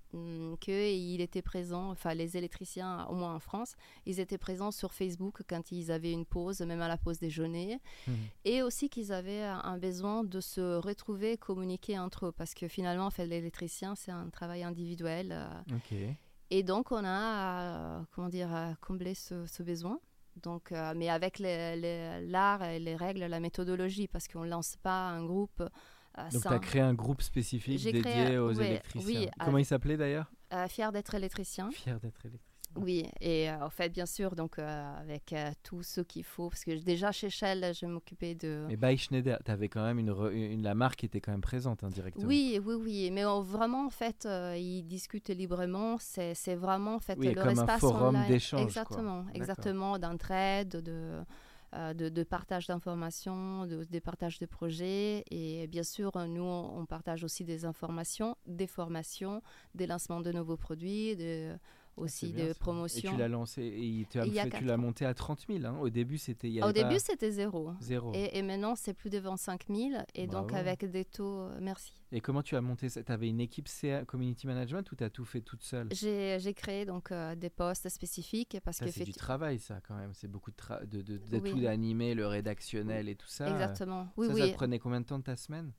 mm, 0.52 0.56
qu'il 0.58 1.20
était 1.20 1.42
présent, 1.42 1.90
enfin, 1.90 2.14
les 2.14 2.36
électriciens, 2.36 3.06
au 3.06 3.14
moins 3.14 3.34
en 3.34 3.40
France, 3.40 3.74
ils 4.06 4.20
étaient 4.20 4.38
présents 4.38 4.70
sur 4.70 4.92
Facebook 4.92 5.42
quand 5.48 5.72
ils 5.72 5.90
avaient 5.90 6.12
une 6.12 6.26
pause, 6.26 6.60
même 6.60 6.80
à 6.80 6.88
la 6.88 6.96
pause 6.96 7.18
déjeuner. 7.18 7.80
Mhm. 8.06 8.14
Et 8.44 8.62
aussi 8.62 8.88
qu'ils 8.88 9.12
avaient 9.12 9.42
un 9.42 9.78
besoin 9.78 10.24
de 10.24 10.40
se 10.40 10.76
retrouver, 10.76 11.36
communiquer 11.36 11.98
entre 11.98 12.26
eux. 12.26 12.32
Parce 12.32 12.54
que 12.54 12.68
finalement, 12.68 13.06
en 13.06 13.10
fait, 13.10 13.26
l'électricien, 13.26 13.94
c'est 13.94 14.12
un 14.12 14.28
travail 14.30 14.62
individuel. 14.62 15.32
Euh. 15.32 16.12
Et 16.50 16.62
donc, 16.62 16.90
on 16.90 17.04
a, 17.04 17.62
euh, 17.62 18.02
comment 18.12 18.28
dire, 18.28 18.50
comblé 18.80 19.14
ce 19.14 19.62
besoin. 19.62 20.00
Donc, 20.42 20.72
euh, 20.72 20.92
mais 20.96 21.08
avec 21.08 21.38
l'art 21.38 22.62
et 22.64 22.78
les 22.78 22.96
règles, 22.96 23.20
la 23.24 23.40
méthodologie, 23.40 24.08
parce 24.08 24.28
qu'on 24.28 24.44
ne 24.44 24.50
lance 24.50 24.76
pas 24.82 25.08
un 25.08 25.24
groupe. 25.24 25.60
Euh, 25.60 26.28
Donc, 26.30 26.42
tu 26.42 26.48
as 26.48 26.58
créé 26.58 26.82
un 26.82 26.94
groupe 26.94 27.22
spécifique 27.22 27.78
dédié 27.92 28.38
aux 28.38 28.50
électriciens. 28.64 29.30
Comment 29.44 29.58
il 29.58 29.64
s'appelait 29.64 29.96
d'ailleurs? 29.96 30.30
euh, 30.52 30.66
Fier 30.68 30.90
d'être 30.92 31.14
électricien. 31.14 31.70
Fier 31.70 32.00
d'être 32.00 32.24
électricien. 32.26 32.49
Oui, 32.76 33.08
et 33.20 33.50
en 33.50 33.70
fait, 33.70 33.88
bien 33.88 34.06
sûr, 34.06 34.36
donc 34.36 34.58
avec 34.58 35.34
tout 35.62 35.82
ce 35.82 36.00
qu'il 36.00 36.24
faut, 36.24 36.48
parce 36.50 36.64
que 36.64 36.72
déjà 36.82 37.10
chez 37.12 37.30
Shell, 37.30 37.72
je 37.74 37.86
m'occupais 37.86 38.34
de. 38.34 38.66
Mais 38.68 38.76
by 38.76 38.96
Schneider, 38.96 39.38
tu 39.44 39.50
avais 39.50 39.68
quand 39.68 39.82
même 39.82 39.98
une, 39.98 40.14
une, 40.32 40.62
la 40.62 40.74
marque 40.74 41.02
était 41.04 41.20
quand 41.20 41.32
même 41.32 41.40
présente 41.40 41.82
indirectement. 41.82 42.26
Oui, 42.26 42.60
oui, 42.64 42.74
oui, 42.74 43.10
mais 43.10 43.24
vraiment 43.24 43.86
en 43.86 43.90
fait, 43.90 44.26
ils 44.56 44.84
discutent 44.84 45.30
librement. 45.30 45.96
C'est 45.98 46.54
vraiment 46.54 46.96
en 46.96 47.00
fait 47.00 47.18
oui, 47.18 47.34
comme 47.34 47.58
un 47.58 47.78
forum 47.78 48.18
d'échange. 48.28 48.62
Exactement, 48.62 49.26
exactement, 49.34 49.98
d'entraide, 49.98 50.68
de. 50.68 51.24
de, 51.72 52.22
partage 52.22 52.68
d'informations, 52.68 53.66
de, 53.66 53.84
de, 53.84 53.98
partage 53.98 54.38
de 54.38 54.46
projets. 54.46 55.24
Et 55.30 55.66
bien 55.66 55.82
sûr, 55.82 56.12
nous, 56.28 56.42
on 56.42 56.86
partage 56.86 57.24
aussi 57.24 57.44
des 57.44 57.64
informations, 57.64 58.36
des 58.46 58.68
formations, 58.68 59.42
des 59.74 59.88
lancements 59.88 60.20
de 60.20 60.30
nouveaux 60.30 60.56
produits, 60.56 61.16
de, 61.16 61.56
aussi 62.00 62.32
de 62.32 62.52
promotion. 62.54 63.10
Et 63.10 63.14
tu 63.14 63.18
l'as 63.18 63.28
lancé, 63.28 63.62
et 63.62 64.06
tu 64.10 64.64
l'as 64.64 64.76
monté 64.76 65.04
à 65.04 65.14
30 65.14 65.46
000. 65.48 65.64
Hein. 65.64 65.78
Au 65.80 65.90
début, 65.90 66.18
c'était. 66.18 66.62
Au 66.62 66.72
début, 66.72 66.98
c'était 66.98 67.30
zéro. 67.30 67.70
Zéro. 67.80 68.12
Et, 68.14 68.38
et 68.38 68.42
maintenant, 68.42 68.74
c'est 68.74 68.94
plus 68.94 69.10
de 69.10 69.18
25 69.18 69.66
000. 69.68 69.90
Et 70.14 70.26
donc, 70.26 70.52
avec 70.52 70.84
des 70.90 71.04
taux. 71.04 71.40
Euh, 71.40 71.58
merci. 71.60 71.92
Et 72.12 72.20
comment 72.20 72.42
tu 72.42 72.56
as 72.56 72.60
monté 72.60 72.88
ça? 72.88 73.02
Tu 73.02 73.12
avais 73.12 73.28
une 73.28 73.40
équipe 73.40 73.68
CA, 73.68 74.04
Community 74.04 74.46
Management 74.46 74.90
ou 74.90 74.96
tu 74.96 75.04
as 75.04 75.10
tout 75.10 75.24
fait 75.24 75.40
toute 75.40 75.62
seule? 75.62 75.88
J'ai 75.92 76.54
créé 76.54 76.84
donc 76.84 77.12
euh, 77.12 77.34
des 77.36 77.50
postes 77.50 77.88
spécifiques. 77.88 78.58
parce 78.64 78.78
ça, 78.78 78.86
que 78.86 78.90
C'est 78.90 79.04
du 79.04 79.12
travail, 79.12 79.58
ça, 79.58 79.80
quand 79.86 79.94
même. 79.94 80.12
C'est 80.14 80.28
beaucoup 80.28 80.50
de, 80.50 80.86
de, 80.86 81.02
de, 81.02 81.18
de 81.18 81.38
tout 81.38 81.60
d'animer, 81.60 82.14
le 82.14 82.26
rédactionnel 82.26 83.08
et 83.08 83.14
tout 83.14 83.28
ça. 83.28 83.48
Exactement. 83.50 84.08
Oui, 84.16 84.26
ça, 84.26 84.34
oui. 84.34 84.40
Ça 84.40 84.48
te 84.48 84.54
prenait 84.54 84.78
combien 84.78 85.00
de 85.00 85.06
temps 85.06 85.18
de 85.18 85.24
ta 85.24 85.36
semaine? 85.36 85.72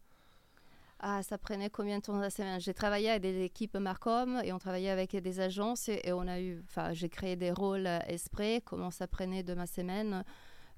Ah, 1.03 1.23
ça 1.23 1.39
prenait 1.39 1.71
combien 1.71 1.97
de 1.97 2.03
temps 2.03 2.19
la 2.19 2.29
semaine? 2.29 2.61
J'ai 2.61 2.75
travaillé 2.75 3.09
avec 3.09 3.23
des 3.23 3.43
équipes 3.43 3.75
Marcom 3.75 4.39
et 4.43 4.53
on 4.53 4.59
travaillait 4.59 4.91
avec 4.91 5.15
des 5.15 5.39
agences 5.39 5.89
et, 5.89 6.13
on 6.13 6.27
a 6.27 6.39
eu, 6.39 6.63
enfin, 6.69 6.93
j'ai 6.93 7.09
créé 7.09 7.35
des 7.35 7.51
rôles 7.51 7.87
esprits. 8.07 8.61
Comment 8.61 8.91
ça 8.91 9.07
prenait 9.07 9.41
de 9.41 9.55
ma 9.55 9.65
semaine 9.65 10.23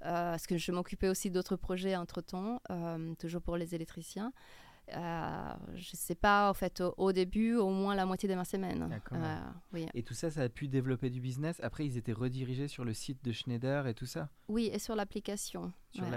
euh, 0.06 0.32
Parce 0.32 0.48
que 0.48 0.58
je 0.58 0.72
m'occupais 0.72 1.10
aussi 1.10 1.30
d'autres 1.30 1.58
projets 1.58 1.98
entre 1.98 2.22
temps, 2.22 2.62
euh, 2.72 3.14
toujours 3.16 3.42
pour 3.42 3.58
les 3.58 3.76
électriciens. 3.76 4.32
Euh, 4.92 5.54
je 5.76 5.92
ne 5.94 5.98
sais 5.98 6.16
pas, 6.16 6.50
en 6.50 6.54
fait, 6.54 6.84
au, 6.98 7.12
début, 7.14 7.56
au 7.56 7.70
moins 7.70 7.96
la 7.96 8.06
moitié 8.06 8.28
de 8.28 8.36
ma 8.36 8.46
semaine. 8.46 9.00
Euh, 9.14 9.40
oui. 9.72 9.88
Et 9.94 10.04
tout 10.04 10.14
ça, 10.14 10.30
ça 10.30 10.42
a 10.42 10.50
pu 10.50 10.68
développer 10.68 11.10
du 11.10 11.22
business. 11.22 11.60
Après, 11.64 11.86
ils 11.86 11.98
étaient 11.98 12.14
redirigés 12.14 12.68
sur 12.68 12.84
le 12.84 12.94
site 12.94 13.24
de 13.24 13.32
Schneider 13.32 13.88
et 13.88 13.94
tout 13.94 14.06
ça 14.06 14.30
Oui, 14.50 14.70
et 14.74 14.80
sur 14.80 14.96
l'application. 14.96 15.72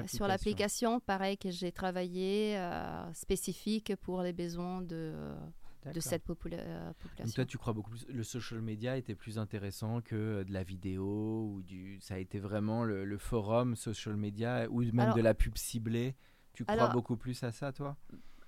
Sur 0.07 0.27
l'application, 0.27 1.01
pareil 1.01 1.39
que 1.39 1.51
j'ai 1.51 1.71
travaillé 1.71 2.57
euh, 2.59 3.13
spécifique 3.13 3.95
pour 3.97 4.23
les 4.23 4.33
besoins 4.33 4.83
de, 4.83 5.15
de 5.93 6.01
cette 6.01 6.25
population. 6.25 6.65
Donc 7.19 7.35
toi, 7.35 7.45
tu 7.45 7.59
crois 7.59 7.73
beaucoup 7.73 7.91
plus 7.91 8.07
le 8.09 8.25
social 8.25 8.61
media 8.61 8.97
était 8.97 9.15
plus 9.15 9.39
intéressant 9.39 10.01
que 10.01 10.43
de 10.43 10.53
la 10.53 10.63
vidéo 10.63 11.53
ou 11.53 11.63
du. 11.63 11.99
Ça 12.01 12.15
a 12.15 12.19
été 12.19 12.39
vraiment 12.39 12.85
le, 12.85 13.19
forum 13.19 13.77
social 13.77 14.17
media 14.17 14.67
ou 14.71 14.83
même 14.93 15.15
de 15.15 15.21
la 15.21 15.35
pub 15.35 15.57
ciblée. 15.57 16.17
Tu 16.53 16.65
crois 16.65 16.89
beaucoup 16.89 17.17
plus 17.17 17.43
à 17.43 17.53
ça, 17.53 17.73
toi? 17.73 17.97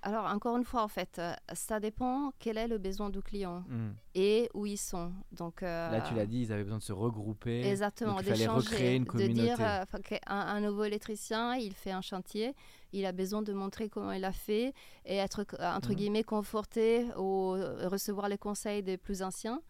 Alors, 0.02 0.26
encore 0.26 0.56
une 0.56 0.64
fois, 0.64 0.84
en 0.84 0.88
fait, 0.88 1.18
euh, 1.18 1.32
ça 1.52 1.80
dépend 1.80 2.32
quel 2.38 2.56
est 2.56 2.68
le 2.68 2.78
besoin 2.78 3.10
du 3.10 3.20
client 3.20 3.64
hmm. 3.68 3.90
et 4.14 4.48
où 4.54 4.64
ils 4.64 4.78
sont. 4.78 5.12
Donc, 5.32 5.62
euh, 5.62 5.90
Là, 5.90 6.00
tu 6.02 6.14
l'as 6.14 6.26
dit, 6.26 6.42
ils 6.42 6.52
avaient 6.52 6.62
besoin 6.62 6.78
de 6.78 6.82
se 6.84 6.92
regrouper. 6.92 7.66
Exactement, 7.66 8.20
d'échanger. 8.22 8.94
une 8.94 9.06
communauté. 9.06 9.34
De 9.34 9.40
dire 9.40 9.56
euh, 9.60 9.84
qu'un 10.02 10.60
nouveau 10.60 10.84
électricien, 10.84 11.56
il 11.56 11.74
fait 11.74 11.90
un 11.90 12.00
chantier, 12.00 12.54
il 12.92 13.06
a 13.06 13.12
besoin 13.12 13.42
de 13.42 13.52
montrer 13.52 13.88
comment 13.88 14.12
il 14.12 14.24
a 14.24 14.32
fait 14.32 14.72
et 15.04 15.16
être, 15.16 15.44
entre 15.60 15.90
hmm. 15.90 15.96
guillemets, 15.96 16.24
conforté 16.24 17.06
ou 17.16 17.50
recevoir 17.88 18.28
les 18.28 18.38
conseils 18.38 18.84
des 18.84 18.98
plus 18.98 19.22
anciens. 19.22 19.60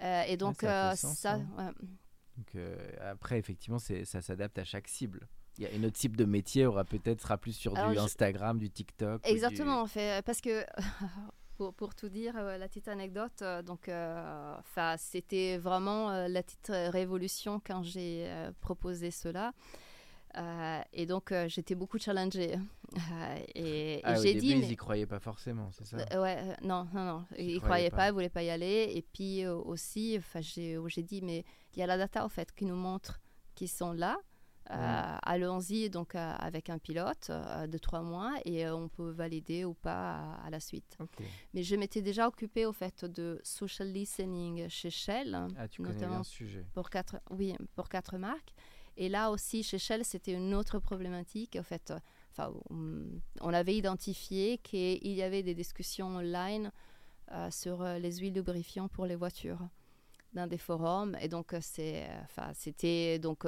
et 0.00 0.36
donc, 0.36 0.60
ça. 0.60 0.94
ça 0.94 1.40
hein. 1.58 1.72
donc, 2.36 2.56
après, 3.00 3.38
effectivement, 3.38 3.80
ça 3.80 4.22
s'adapte 4.22 4.58
à 4.58 4.64
chaque 4.64 4.86
cible. 4.86 5.26
Il 5.58 5.64
y 5.64 5.66
a 5.66 5.70
un 5.78 5.84
autre 5.84 5.98
type 5.98 6.16
de 6.16 6.24
métier 6.24 6.64
aura 6.64 6.84
peut-être 6.84 7.20
sera 7.20 7.36
plus 7.36 7.52
sur 7.52 7.74
du 7.74 7.98
Instagram, 7.98 8.58
du 8.58 8.70
TikTok. 8.70 9.20
Exactement, 9.24 9.80
en 9.80 9.86
fait, 9.86 10.24
parce 10.24 10.40
que 10.40 10.64
pour, 11.56 11.74
pour, 11.74 11.94
tout 11.94 12.08
dire, 12.08 12.34
euh, 12.36 12.56
la 12.56 12.68
petite 12.68 12.88
anecdote, 12.88 13.42
euh, 13.42 13.62
donc, 13.62 13.88
euh, 13.88 14.56
c'était 14.96 15.58
vraiment 15.58 16.26
la 16.26 16.42
petite 16.42 16.72
révolution 16.90 17.60
quand 17.64 17.82
j'ai 17.82 18.30
proposé 18.60 19.10
cela. 19.10 19.52
et 20.92 21.04
donc 21.04 21.34
j'étais 21.48 21.74
beaucoup 21.74 21.98
challengée. 21.98 22.58
et, 23.54 24.00
ah, 24.04 24.14
j'ai 24.14 24.34
dit. 24.34 24.54
Mais... 24.54 24.62
Ils 24.62 24.68
n'y 24.68 24.76
croyaient 24.76 25.06
pas 25.06 25.20
forcément, 25.20 25.70
c'est 25.72 25.86
ça? 25.86 26.20
Ouais, 26.20 26.56
non, 26.62 26.88
non, 26.94 27.04
non. 27.04 27.24
Ils 27.38 27.56
ne 27.56 27.60
croyaient 27.60 27.90
pas, 27.90 28.06
ils 28.06 28.08
ne 28.08 28.14
voulaient 28.14 28.30
pas 28.30 28.42
y 28.42 28.50
aller. 28.50 28.90
Et 28.94 29.02
puis 29.02 29.46
aussi, 29.46 30.18
j'ai 30.40 31.02
dit, 31.02 31.20
mais 31.20 31.44
il 31.74 31.80
y 31.80 31.82
a 31.82 31.86
la 31.86 31.98
data, 31.98 32.24
en 32.24 32.30
fait, 32.30 32.52
qui 32.54 32.64
nous 32.64 32.76
montre 32.76 33.20
qu'ils 33.54 33.68
sont 33.68 33.92
là. 33.92 34.18
Euh, 34.72 35.16
allons-y 35.22 35.90
donc 35.90 36.14
euh, 36.14 36.34
avec 36.38 36.70
un 36.70 36.78
pilote 36.78 37.28
euh, 37.30 37.66
de 37.66 37.78
trois 37.78 38.00
mois 38.00 38.32
et 38.44 38.66
on 38.68 38.88
peut 38.88 39.10
valider 39.10 39.64
ou 39.64 39.74
pas 39.74 40.38
à, 40.44 40.50
la 40.50 40.60
suite. 40.60 40.96
Mais 41.52 41.62
je 41.62 41.76
m'étais 41.76 42.00
déjà 42.00 42.26
occupée 42.26 42.64
au 42.64 42.72
fait 42.72 43.04
de 43.04 43.40
social 43.42 43.88
listening 43.88 44.68
chez 44.68 44.90
Shell, 44.90 45.38
ah, 45.58 45.68
tu 45.68 45.82
notamment 45.82 46.22
sujet. 46.22 46.64
pour 46.72 46.88
quatre, 46.88 47.20
oui, 47.30 47.54
pour 47.74 47.88
quatre 47.88 48.16
marques. 48.16 48.54
Et 48.96 49.08
là 49.08 49.30
aussi 49.30 49.62
chez 49.62 49.78
Shell, 49.78 50.04
c'était 50.04 50.32
une 50.32 50.54
autre 50.54 50.78
problématique. 50.78 51.56
En 51.58 51.62
fait, 51.62 51.92
enfin, 52.30 52.52
on 52.70 53.52
avait 53.52 53.76
identifié 53.76 54.58
qu'il 54.58 55.12
y 55.12 55.22
avait 55.22 55.42
des 55.42 55.54
discussions 55.54 56.16
online 56.16 56.70
sur 57.50 57.82
les 57.84 58.16
huiles 58.18 58.34
lubrifiantes 58.34 58.92
pour 58.92 59.06
les 59.06 59.16
voitures 59.16 59.66
dans 60.34 60.46
des 60.46 60.58
forums. 60.58 61.16
Et 61.22 61.28
donc 61.28 61.54
c'était 61.58 63.18
donc 63.18 63.46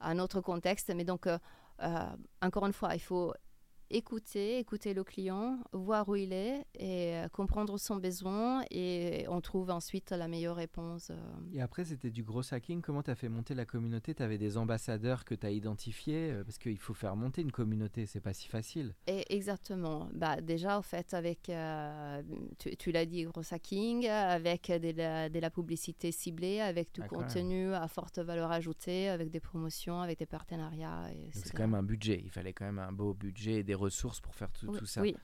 un 0.00 0.18
autre 0.18 0.40
contexte. 0.40 0.92
Mais 0.94 1.04
donc, 1.04 1.26
euh, 1.26 1.38
euh, 1.82 2.06
encore 2.42 2.66
une 2.66 2.72
fois, 2.72 2.94
il 2.94 3.00
faut 3.00 3.34
écouter, 3.90 4.58
écouter 4.58 4.94
le 4.94 5.04
client, 5.04 5.58
voir 5.72 6.08
où 6.08 6.16
il 6.16 6.32
est 6.32 6.64
et 6.74 7.14
euh, 7.16 7.28
comprendre 7.28 7.78
son 7.78 7.96
besoin 7.96 8.62
et 8.70 9.24
on 9.28 9.40
trouve 9.40 9.70
ensuite 9.70 10.10
la 10.10 10.28
meilleure 10.28 10.56
réponse. 10.56 11.10
euh. 11.10 11.16
Et 11.52 11.60
après, 11.60 11.84
c'était 11.84 12.10
du 12.10 12.22
gros 12.22 12.42
hacking. 12.52 12.80
Comment 12.82 13.02
tu 13.02 13.10
as 13.10 13.14
fait 13.14 13.28
monter 13.28 13.54
la 13.54 13.64
communauté? 13.64 14.14
Tu 14.14 14.22
avais 14.22 14.38
des 14.38 14.56
ambassadeurs 14.56 15.24
que 15.24 15.34
tu 15.34 15.46
as 15.46 15.50
identifiés 15.50 16.30
euh, 16.32 16.44
Parce 16.44 16.58
qu'il 16.58 16.78
faut 16.78 16.94
faire 16.94 17.16
monter 17.16 17.42
une 17.42 17.52
communauté, 17.52 18.06
c'est 18.06 18.20
pas 18.20 18.32
si 18.32 18.48
facile. 18.48 18.94
Et 19.06 19.24
exactement. 19.34 20.08
Bah, 20.14 20.40
déjà, 20.40 20.78
en 20.78 20.82
fait, 20.82 21.14
avec, 21.14 21.50
tu, 22.58 22.76
tu 22.76 22.92
l'as 22.92 23.06
dit, 23.06 23.22
gros 23.24 23.42
hacking, 23.50 24.06
avec 24.08 24.66
de 24.70 24.92
la, 24.96 25.28
de 25.28 25.38
la 25.38 25.50
publicité 25.50 26.10
ciblée, 26.12 26.60
avec 26.60 26.92
du 26.92 27.02
Ah, 27.02 27.08
contenu 27.08 27.72
à 27.74 27.86
forte 27.88 28.18
valeur 28.18 28.50
ajoutée, 28.50 29.08
avec 29.08 29.30
des 29.30 29.40
promotions, 29.40 30.00
avec 30.00 30.18
des 30.18 30.26
partenariats. 30.26 31.08
c'est 31.32 31.46
c'est 31.46 31.52
quand 31.52 31.62
même 31.62 31.74
un 31.74 31.82
budget. 31.82 32.20
Il 32.24 32.30
fallait 32.30 32.52
quand 32.52 32.64
même 32.64 32.78
un 32.78 32.92
beau 32.92 33.14
budget 33.14 33.60
et 33.60 33.62
des 33.62 33.75
ressources 33.76 34.20
pour 34.20 34.34
faire 34.34 34.50
tout, 34.50 34.66
Oui, 34.68 34.78
tout 34.78 34.86
ça. 34.86 35.00
oui. 35.02 35.14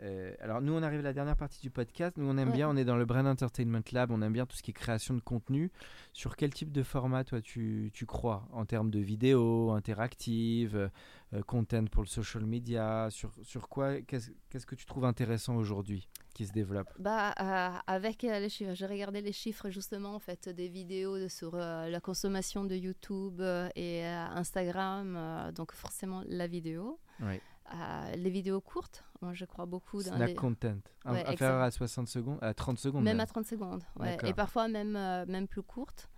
Euh, 0.00 0.32
alors 0.40 0.62
nous, 0.62 0.72
on 0.72 0.82
arrive 0.82 1.00
à 1.00 1.02
la 1.02 1.12
dernière 1.12 1.36
partie 1.36 1.60
du 1.60 1.68
podcast. 1.68 2.16
Nous, 2.16 2.24
on 2.26 2.38
aime 2.38 2.48
Ouais. 2.48 2.54
bien, 2.54 2.66
on 2.70 2.76
est 2.78 2.84
dans 2.86 2.96
le 2.96 3.04
Brand 3.04 3.26
Entertainment 3.26 3.82
Lab, 3.92 4.10
on 4.10 4.22
aime 4.22 4.32
bien 4.32 4.46
tout 4.46 4.56
ce 4.56 4.62
qui 4.62 4.70
est 4.70 4.74
création 4.74 5.12
de 5.12 5.20
contenu. 5.20 5.70
Sur 6.14 6.36
quel 6.36 6.48
type 6.54 6.72
de 6.72 6.82
format, 6.82 7.24
toi, 7.24 7.42
tu, 7.42 7.90
tu 7.92 8.06
crois? 8.06 8.48
En 8.52 8.64
termes 8.64 8.90
de 8.90 9.00
vidéos, 9.00 9.72
interactives, 9.72 10.90
euh, 11.34 11.42
content 11.42 11.84
pour 11.86 12.02
le 12.02 12.08
social 12.08 12.46
media? 12.46 13.08
Sur, 13.10 13.32
sur 13.42 13.68
quoi 13.68 14.00
Qu'est-ce 14.00 14.30
qu'est-ce 14.48 14.64
que 14.64 14.76
tu 14.76 14.86
trouves 14.86 15.04
intéressant 15.04 15.56
aujourd'hui 15.56 16.08
qui 16.32 16.46
se 16.46 16.52
développe? 16.52 16.88
Bah, 16.98 17.34
euh, 17.38 17.76
avec 17.86 18.22
les 18.22 18.48
chiffres, 18.48 18.72
j'ai 18.72 18.86
regardé 18.86 19.20
les 19.20 19.32
chiffres 19.32 19.68
justement 19.68 20.14
en 20.14 20.18
fait 20.20 20.48
des 20.48 20.68
vidéos 20.68 21.18
de- 21.18 21.28
sur 21.28 21.54
la 21.56 22.00
consommation 22.00 22.64
de 22.64 22.76
YouTube 22.76 23.42
et 23.74 24.06
Instagram, 24.06 25.52
donc 25.54 25.72
forcément 25.72 26.22
la 26.26 26.46
vidéo. 26.46 26.98
Oui. 27.20 27.40
Euh, 27.74 28.16
les 28.16 28.30
vidéos 28.30 28.60
courtes, 28.60 29.04
moi 29.20 29.32
je 29.34 29.44
crois 29.44 29.66
beaucoup 29.66 30.02
dans 30.02 30.14
Snack 30.14 30.28
les... 30.28 30.34
content. 30.34 30.78
Ouais, 31.04 31.26
inférieur 31.26 31.60
à 31.60 31.70
60 31.70 32.06
secondes, 32.06 32.38
à 32.40 32.54
30 32.54 32.78
secondes. 32.78 33.02
Même 33.02 33.16
même. 33.16 33.20
à 33.20 33.26
30 33.26 33.46
secondes, 33.46 33.82
ouais. 33.98 34.16
Et 34.24 34.32
parfois 34.34 34.68
même, 34.68 34.94
euh, 34.94 35.26
même 35.26 35.48
plus 35.48 35.62
courtes, 35.62 36.08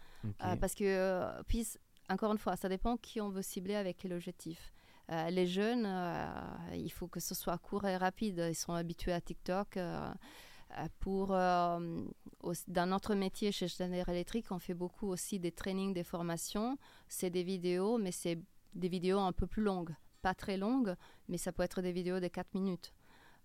euh, 0.45 0.57
parce 0.57 0.75
que, 0.75 1.43
puis, 1.45 1.67
encore 2.11 2.33
une 2.33 2.39
fois, 2.39 2.57
ça 2.57 2.69
dépend 2.69 2.97
qui 2.97 3.21
on 3.21 3.31
veut 3.31 3.43
cibler 3.43 3.77
avec 3.77 3.97
quel 3.99 4.13
objectif. 4.13 4.73
Euh, 5.11 5.31
les 5.31 5.47
jeunes, 5.47 5.87
euh, 5.87 6.27
il 6.75 6.91
faut 6.91 7.09
que 7.09 7.21
ce 7.21 7.35
soit 7.35 7.57
court 7.59 7.87
et 7.87 7.97
rapide. 7.97 8.45
Ils 8.49 8.55
sont 8.55 8.75
habitués 8.75 9.13
à 9.13 9.21
TikTok. 9.21 9.77
euh, 9.77 10.13
pour, 11.01 11.29
dans 11.29 12.87
notre 12.87 13.15
métier 13.15 13.53
chez 13.53 13.69
Schneider 13.69 14.07
Electric, 14.07 14.53
on 14.53 14.59
fait 14.59 14.75
beaucoup 14.75 15.09
aussi 15.09 15.41
des 15.41 15.51
trainings, 15.51 15.95
des 15.95 16.05
formations. 16.05 16.77
C'est 17.09 17.31
des 17.31 17.43
vidéos, 17.43 17.97
mais 17.97 18.13
c'est 18.13 18.39
des 18.75 18.89
vidéos 18.89 19.19
un 19.19 19.33
peu 19.33 19.47
plus 19.47 19.63
longues. 19.63 19.95
Pas 20.23 20.35
très 20.35 20.57
longues, 20.57 20.95
mais 21.29 21.39
ça 21.39 21.53
peut 21.53 21.63
être 21.63 21.81
des 21.81 21.93
vidéos 21.93 22.19
de 22.21 22.29
4 22.29 22.53
minutes. 22.55 22.93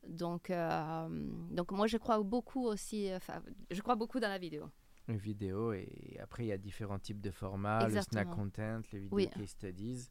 Donc, 0.07 0.49
euh, 0.49 1.07
donc 1.51 1.71
moi, 1.71 1.87
je 1.87 1.97
crois 1.97 2.21
beaucoup 2.23 2.65
aussi, 2.65 3.09
enfin, 3.15 3.41
je 3.71 3.79
crois 3.81 3.95
beaucoup 3.95 4.19
dans 4.19 4.27
la 4.29 4.39
vidéo. 4.39 4.69
Une 5.07 5.17
vidéo 5.17 5.73
et 5.73 6.17
après 6.21 6.45
il 6.45 6.47
y 6.47 6.51
a 6.53 6.57
différents 6.57 6.97
types 6.99 7.19
de 7.21 7.29
formats, 7.31 7.87
le 7.89 8.01
snack 8.01 8.29
content, 8.29 8.79
les 8.93 8.99
vidéos 8.99 9.15
Oui. 9.17 9.29
case 9.29 9.49
studies. 9.49 10.09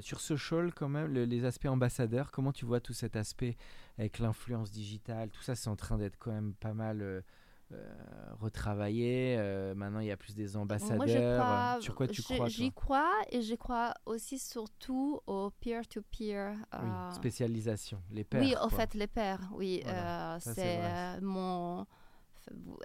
Sur 0.00 0.20
social 0.20 0.74
quand 0.74 0.90
même, 0.90 1.10
le- 1.10 1.24
les 1.24 1.46
aspects 1.46 1.64
ambassadeurs, 1.66 2.30
comment 2.30 2.52
tu 2.52 2.66
vois 2.66 2.80
tout 2.80 2.92
cet 2.92 3.16
aspect 3.16 3.56
avec 3.96 4.18
l'influence 4.18 4.70
digitale, 4.70 5.30
tout 5.30 5.40
ça 5.42 5.54
c'est 5.54 5.70
en 5.70 5.76
train 5.76 5.96
d'être 5.96 6.18
quand 6.18 6.32
même 6.32 6.52
pas 6.54 6.74
mal 6.74 7.00
euh, 7.00 7.22
euh, 7.72 7.94
retravaillé. 8.40 9.36
euh, 9.38 9.74
maintenant 9.74 10.00
il 10.00 10.06
y 10.06 10.10
a 10.12 10.16
plus 10.16 10.34
des 10.34 10.56
ambassadeurs. 10.56 10.96
Moi, 10.96 11.06
je 11.06 11.36
crois, 11.36 11.78
Sur 11.80 11.94
quoi 11.94 12.06
tu 12.06 12.22
crois 12.22 12.48
J'y 12.48 12.72
crois 12.72 13.12
et 13.30 13.42
je 13.42 13.54
crois 13.54 13.94
aussi 14.06 14.38
surtout 14.38 15.20
au 15.26 15.50
peer-to-peer. 15.60 16.52
Oui, 16.52 16.78
euh, 16.78 17.10
spécialisation, 17.12 18.00
les 18.10 18.24
pairs. 18.24 18.42
oui, 18.42 18.54
au 18.54 18.68
quoi. 18.68 18.78
fait, 18.78 18.94
les 18.94 19.06
pairs, 19.06 19.40
oui. 19.54 19.80
Voilà, 19.84 20.34
euh, 20.34 20.38
c'est 20.40 20.78
euh, 20.80 21.18
mon. 21.22 21.86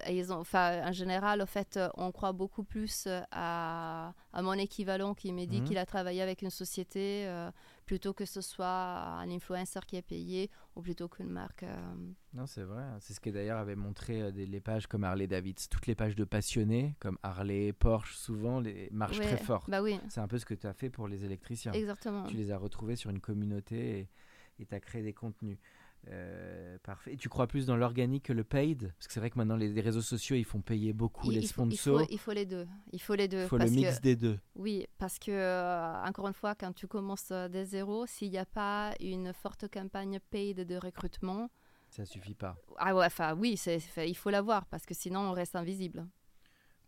Ils 0.10 0.34
ont, 0.34 0.44
en 0.54 0.92
général, 0.92 1.42
au 1.42 1.46
fait, 1.46 1.78
euh, 1.78 1.88
on 1.96 2.12
croit 2.12 2.32
beaucoup 2.32 2.64
plus 2.64 3.06
euh, 3.08 3.22
à, 3.32 4.14
à 4.34 4.42
mon 4.42 4.54
équivalent 4.54 5.14
qui 5.14 5.32
me 5.32 5.46
dit 5.46 5.60
Mhm. 5.62 5.68
qu'il 5.68 5.78
a 5.78 5.86
travaillé 5.86 6.22
avec 6.22 6.42
une 6.42 6.50
société 6.50 7.28
euh, 7.28 7.52
plutôt 7.86 8.14
que 8.14 8.26
ce 8.26 8.42
soit 8.42 8.68
un 8.68 9.30
influenceur 9.30 9.86
qui 9.86 9.98
est 9.98 10.02
payé 10.02 10.50
ou 10.76 10.82
plutôt 10.82 11.08
qu'une 11.08 11.30
marque. 11.30 11.64
euh. 11.64 11.94
Non, 12.34 12.48
c'est 12.48 12.64
vrai. 12.64 12.82
hein. 12.82 12.98
C'est 13.02 13.14
ce 13.14 13.20
que 13.20 13.30
d'ailleurs 13.30 13.60
avait 13.60 13.76
montré 13.76 14.32
des, 14.32 14.46
les 14.46 14.62
pages 14.62 14.88
comme 14.88 15.04
Harley 15.04 15.28
Davidson. 15.28 15.68
Toutes 15.70 15.86
les 15.88 15.96
pages 15.96 16.16
de 16.16 16.24
passionnés, 16.24 16.96
comme 17.00 17.18
Harley, 17.22 17.72
Porsche, 17.74 18.16
souvent, 18.16 18.60
les 18.60 18.90
marchent 18.92 19.20
Ouais, 19.20 19.26
très 19.28 19.38
fort. 19.38 19.66
Bah 19.68 19.82
oui, 19.82 20.00
C'est 20.10 20.22
un 20.22 20.28
peu 20.28 20.38
ce 20.40 20.46
que 20.46 20.54
tu 20.56 20.66
as 20.66 20.74
fait 20.74 20.90
pour 20.90 21.08
les 21.08 21.24
électriciens. 21.26 21.74
exactement. 21.74 22.24
Tu 22.24 22.36
les 22.38 22.52
as 22.52 22.58
retrouvés 22.58 22.96
sur 22.96 23.10
une 23.12 23.20
communauté 23.20 24.10
et 24.60 24.66
tu 24.66 24.74
as 24.74 24.80
créé 24.80 25.04
des 25.04 25.14
contenus. 25.14 25.58
Euh, 26.08 26.78
parfait. 26.84 27.14
Et 27.14 27.18
tu 27.18 27.30
crois 27.30 27.46
plus 27.48 27.68
dans 27.68 27.76
l'organique 27.78 28.24
que 28.26 28.34
le 28.34 28.44
paid? 28.44 28.92
Parce 28.98 29.08
que 29.08 29.14
c'est 29.14 29.20
vrai 29.20 29.30
que 29.30 29.38
maintenant, 29.38 29.56
les, 29.56 29.70
les 29.70 29.82
réseaux 29.82 30.02
sociaux, 30.02 30.36
ils 30.36 30.44
font 30.46 30.60
payer 30.62 30.94
beaucoup 30.94 31.30
Il- 31.32 31.36
les 31.36 31.42
il 31.42 31.48
faut- 31.48 31.66
il 31.70 31.78
sponsors. 31.78 32.00
faut, 32.02 32.08
il 32.10 32.18
faut 32.20 32.32
les 32.32 32.46
deux. 32.46 32.68
Il 32.92 33.00
faut 33.00 33.14
les 33.16 33.28
deux. 33.28 33.44
Il 33.44 33.48
faut 33.48 33.58
le 33.60 33.70
mix 33.70 33.98
que- 33.98 34.02
des 34.02 34.16
deux. 34.16 34.40
Oui, 34.56 34.88
parce 34.98 35.20
que, 35.20 35.32
euh, 35.32 36.04
encore 36.04 36.28
une 36.28 36.34
fois, 36.34 36.56
quand 36.56 36.74
tu 36.74 36.88
commences 36.88 37.30
euh, 37.32 37.48
des 37.50 37.66
zéros, 37.66 38.06
s'il 38.08 38.32
n'y 38.32 38.40
a 38.40 38.46
pas 38.46 38.94
une 39.00 39.32
forte 39.32 39.68
campagne 39.70 40.20
paid 40.32 40.62
de 40.66 40.76
recrutement, 40.76 41.50
Ça 41.90 42.04
suffit 42.06 42.34
pas. 42.36 42.58
ah 42.78 42.96
ouais, 42.96 43.06
enfin 43.06 43.36
oui, 43.38 43.60
il 43.98 44.16
faut 44.18 44.30
l'avoir 44.32 44.66
parce 44.66 44.86
que 44.88 44.96
sinon 44.96 45.20
on 45.20 45.34
reste 45.34 45.56
invisible. 45.56 46.08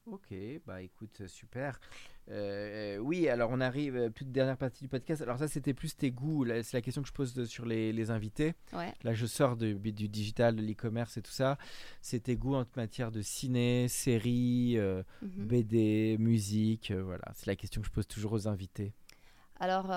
Ok, 0.05 0.33
bah 0.65 0.81
écoute, 0.81 1.27
super. 1.27 1.79
Euh, 2.29 2.95
euh, 2.95 2.97
oui, 2.99 3.27
alors 3.27 3.49
on 3.51 3.59
arrive, 3.59 3.97
euh, 3.97 4.09
toute 4.09 4.31
dernière 4.31 4.55
partie 4.57 4.81
du 4.83 4.87
podcast. 4.87 5.21
Alors 5.21 5.37
ça, 5.39 5.47
c'était 5.49 5.73
plus 5.73 5.95
tes 5.97 6.09
goûts. 6.11 6.45
C'est 6.63 6.73
la 6.73 6.81
question 6.81 7.01
que 7.01 7.07
je 7.09 7.13
pose 7.13 7.33
de- 7.33 7.43
sur 7.45 7.65
les, 7.65 7.91
les 7.91 8.11
invités. 8.11 8.53
Ouais. 8.71 8.93
Là, 9.03 9.13
je 9.13 9.25
sors 9.25 9.57
de- 9.57 9.73
du 9.73 10.07
digital, 10.07 10.55
de 10.55 10.61
l'e-commerce 10.61 11.17
et 11.17 11.21
tout 11.21 11.31
ça. 11.31 11.57
C'est 12.01 12.21
tes 12.23 12.37
goûts 12.37 12.55
en 12.55 12.65
matière 12.77 13.11
de 13.11 13.21
ciné, 13.21 13.87
séries, 13.89 14.75
euh, 14.77 15.03
Mhm. 15.21 15.45
BD, 15.47 16.15
musique. 16.17 16.91
euh, 16.91 17.03
voilà, 17.03 17.25
c'est 17.33 17.47
la 17.47 17.55
question 17.57 17.81
que 17.81 17.87
je 17.87 17.91
pose 17.91 18.07
toujours 18.07 18.31
aux 18.31 18.47
invités. 18.47 18.93
Alors, 19.59 19.91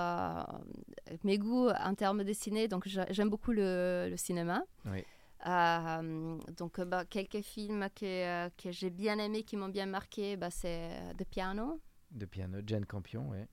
mes 1.25 1.39
goûts 1.39 1.69
en 1.71 1.95
termes 1.95 2.25
de 2.25 2.33
ciné, 2.33 2.69
donc 2.69 2.87
j'a- 2.89 3.11
j'aime 3.11 3.31
beaucoup 3.31 3.53
le, 3.53 4.09
le 4.11 4.17
cinéma. 4.17 4.63
Oui. 4.85 5.03
Euh, 5.47 6.39
donc, 6.57 6.81
bah, 6.81 7.05
quelques 7.05 7.41
films 7.43 7.89
que, 7.95 8.49
que 8.51 8.71
j'ai 8.71 8.91
bien 8.91 9.19
aimés, 9.19 9.43
qui 9.43 9.57
m'ont 9.57 9.69
bien 9.69 9.87
marqué, 9.87 10.37
bah, 10.37 10.51
c'est 10.51 10.91
The 11.19 11.25
Piano, 11.25 11.81
De 12.17 12.25
piano, 12.27 12.59
Jane 12.67 12.87
Campion, 12.87 13.29
ouais. 13.29 13.47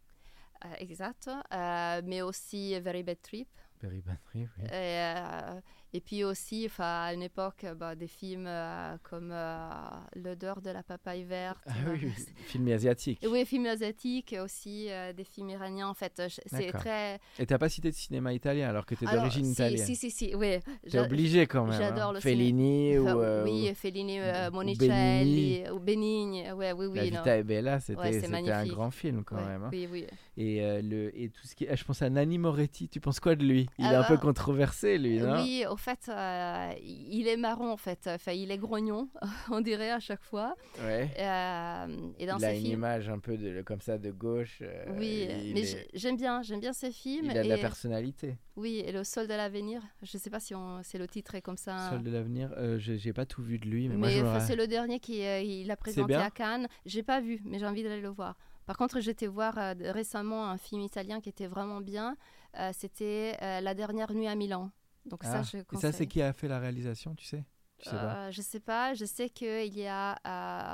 euh, 0.65 0.73
exact, 0.79 1.27
euh, 1.27 2.01
mais 2.05 2.21
aussi 2.21 2.79
Very 2.79 3.03
Bad 3.03 3.21
Trip. 3.21 3.47
Very 3.81 4.01
Bad 4.01 4.17
Trip, 4.23 4.49
oui. 4.57 4.63
Et, 4.65 4.71
euh, 4.71 5.59
et 5.93 6.01
puis 6.01 6.23
aussi, 6.23 6.67
à 6.79 7.13
une 7.13 7.21
époque, 7.21 7.65
bah, 7.77 7.95
des 7.95 8.07
films 8.07 8.45
euh, 8.47 8.95
comme 9.03 9.29
euh, 9.31 9.69
L'odeur 10.15 10.61
de 10.61 10.69
la 10.71 10.83
papaye 10.83 11.23
verte. 11.23 11.63
Ah 11.67 11.71
oui, 11.91 11.99
oui, 12.03 12.11
C'est- 12.17 12.33
film 12.45 12.67
asiatique. 12.69 13.19
Et 13.23 13.27
oui, 13.27 13.45
films 13.45 13.67
asiatiques, 13.67 14.35
aussi 14.43 14.87
euh, 14.89 15.13
des 15.13 15.23
films 15.23 15.49
iraniens. 15.49 15.87
En 15.87 15.93
fait, 15.93 16.13
je- 16.27 16.41
c'est 16.45 16.71
très. 16.71 17.19
Et 17.39 17.45
t'as 17.45 17.57
pas 17.57 17.69
cité 17.69 17.89
de 17.91 17.95
cinéma 17.95 18.33
italien 18.33 18.69
alors 18.69 18.85
que 18.85 18.95
t'es 18.95 19.07
Alors, 19.07 19.21
d'origine 19.23 19.45
si, 19.45 19.51
italienne. 19.53 19.85
Si, 19.85 19.95
si, 19.95 20.11
si, 20.11 20.35
oui. 20.35 20.57
T'es 20.89 20.99
obligé 20.99 21.45
quand 21.47 21.65
même. 21.65 21.79
j'adore 21.79 22.09
hein. 22.09 22.13
le 22.13 22.19
Fellini 22.19 22.97
ou, 22.97 23.07
euh, 23.07 23.43
oui, 23.43 23.71
Fellini, 23.75 24.19
euh, 24.19 24.49
Monicelli, 24.51 25.63
ou 25.71 25.79
Benigni. 25.79 26.51
Ouais, 26.51 26.71
oui, 26.73 26.85
ou 26.87 26.93
La 26.93 27.03
oui. 27.03 27.11
non. 27.11 27.19
Vita 27.19 27.37
e 27.39 27.43
Bella, 27.43 27.79
c'était 27.79 27.99
Ouais, 27.99 28.51
un 28.51 28.65
grand 28.65 28.91
film 28.91 29.23
quand 29.23 29.35
Ouais, 29.37 29.45
même. 29.45 29.63
hein. 29.63 29.69
Oui, 29.71 29.87
oui. 29.91 30.05
Et, 30.37 30.63
euh, 30.63 30.81
le, 30.81 31.17
et 31.17 31.29
tout 31.29 31.45
ce 31.47 31.55
qui 31.55 31.65
est- 31.65 31.75
Je 31.75 31.83
pense 31.83 32.01
à 32.01 32.09
Nanni 32.09 32.37
Moretti, 32.37 32.87
tu 32.89 32.99
penses 32.99 33.19
quoi 33.19 33.35
de 33.35 33.43
lui? 33.43 33.67
Il 33.77 33.85
est 33.85 33.95
Ah 33.95 34.01
un 34.01 34.03
peu 34.03 34.15
bah, 34.15 34.21
controversé 34.21 34.97
lui, 34.97 35.19
non? 35.19 35.35
Oui, 35.43 35.65
au 35.69 35.75
fait, 35.83 36.09
euh, 36.09 36.71
il 36.81 37.27
est 37.27 37.37
marrant, 37.37 37.69
en 37.71 37.77
fait. 37.77 38.07
Enfin, 38.07 38.31
il 38.31 38.49
est 38.51 38.57
grognon, 38.57 39.09
on 39.51 39.61
dirait 39.61 39.91
à 39.91 39.99
chaque 39.99 40.23
fois. 40.23 40.55
Ouais. 40.83 41.09
Euh, 41.19 42.11
et 42.17 42.25
dans 42.25 42.37
il 42.37 42.45
a 42.45 42.49
ses 42.49 42.55
une 42.57 42.61
films. 42.61 42.73
image 42.79 43.09
un 43.09 43.19
peu 43.19 43.37
de, 43.37 43.61
comme 43.61 43.81
ça 43.81 43.97
de 43.97 44.11
gauche. 44.11 44.59
euh, 44.61 44.85
Oui, 44.97 45.27
mais 45.53 45.61
est- 45.61 45.87
j'aime 45.93 46.17
bien, 46.17 46.41
j'aime 46.41 46.59
bien 46.59 46.73
ces 46.73 46.91
films. 46.91 47.25
il 47.31 47.37
a 47.37 47.43
de 47.43 47.49
la 47.49 47.57
personnalité. 47.57 48.37
Oui, 48.55 48.81
et 48.85 48.91
le 48.91 49.03
sol 49.03 49.27
de 49.27 49.33
l'avenir. 49.33 49.81
Je 50.01 50.17
ne 50.17 50.19
sais 50.19 50.29
pas 50.29 50.39
si 50.39 50.55
on, 50.55 50.81
c'est 50.83 50.97
le 50.97 51.07
titre 51.07 51.35
est 51.35 51.41
comme 51.41 51.57
ça. 51.57 51.89
Sol 51.89 52.03
de 52.03 52.11
l'avenir, 52.11 52.51
euh, 52.57 52.77
j'ai 52.79 52.97
j'ai 52.97 53.13
pas 53.13 53.25
tout 53.25 53.41
vu 53.43 53.59
de 53.59 53.67
lui, 53.67 53.89
mais, 53.89 53.95
Mais, 53.95 54.21
moi 54.21 54.39
je 54.39 54.45
c'est 54.45 54.55
le 54.55 54.67
dernier 54.67 54.99
qui 54.99 55.19
il 55.21 55.69
a 55.71 55.75
présenté 55.77 56.15
à 56.15 56.29
Cannes. 56.31 56.67
J'ai 56.85 57.03
pas 57.03 57.19
vu, 57.21 57.41
mais 57.45 57.59
j'ai 57.59 57.65
envie 57.67 57.83
d'aller 57.83 58.01
le 58.01 58.09
voir. 58.09 58.35
Par 58.65 58.77
contre, 58.77 59.01
j'étais 59.01 59.27
voir 59.27 59.57
euh, 59.57 59.73
récemment 59.91 60.49
un 60.49 60.57
film 60.57 60.81
italien 60.81 61.19
qui 61.19 61.27
était 61.29 61.47
vraiment 61.47 61.81
bien. 61.81 62.15
Euh, 62.59 62.69
C'était 62.73 63.35
euh, 63.41 63.59
La 63.59 63.73
dernière 63.73 64.13
nuit 64.13 64.27
à 64.27 64.35
Milan. 64.35 64.71
Donc 65.05 65.23
ça, 65.23 65.39
Ah, 65.39 65.43
je 65.43 65.57
Et 65.57 65.59
ça, 65.59 65.65
conseille. 65.65 65.93
c'est 65.93 66.07
qui 66.07 66.21
a 66.21 66.31
fait 66.33 66.47
la 66.47 66.59
réalisation, 66.59 67.15
tu 67.15 67.25
sais? 67.25 67.43
Tu 67.79 67.89
sais 67.89 67.95
pas? 67.95 68.15
Euh, 68.27 68.31
je 68.31 68.41
sais 68.41 68.59
pas. 68.61 68.93
Je 68.93 69.05
sais 69.05 69.29
qu'il 69.29 69.73
y 69.77 69.85
a 69.87 70.13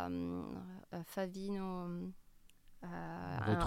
euh, 0.08 0.44
euh, 0.94 1.04
Favino, 1.06 1.64
un, 2.84 2.88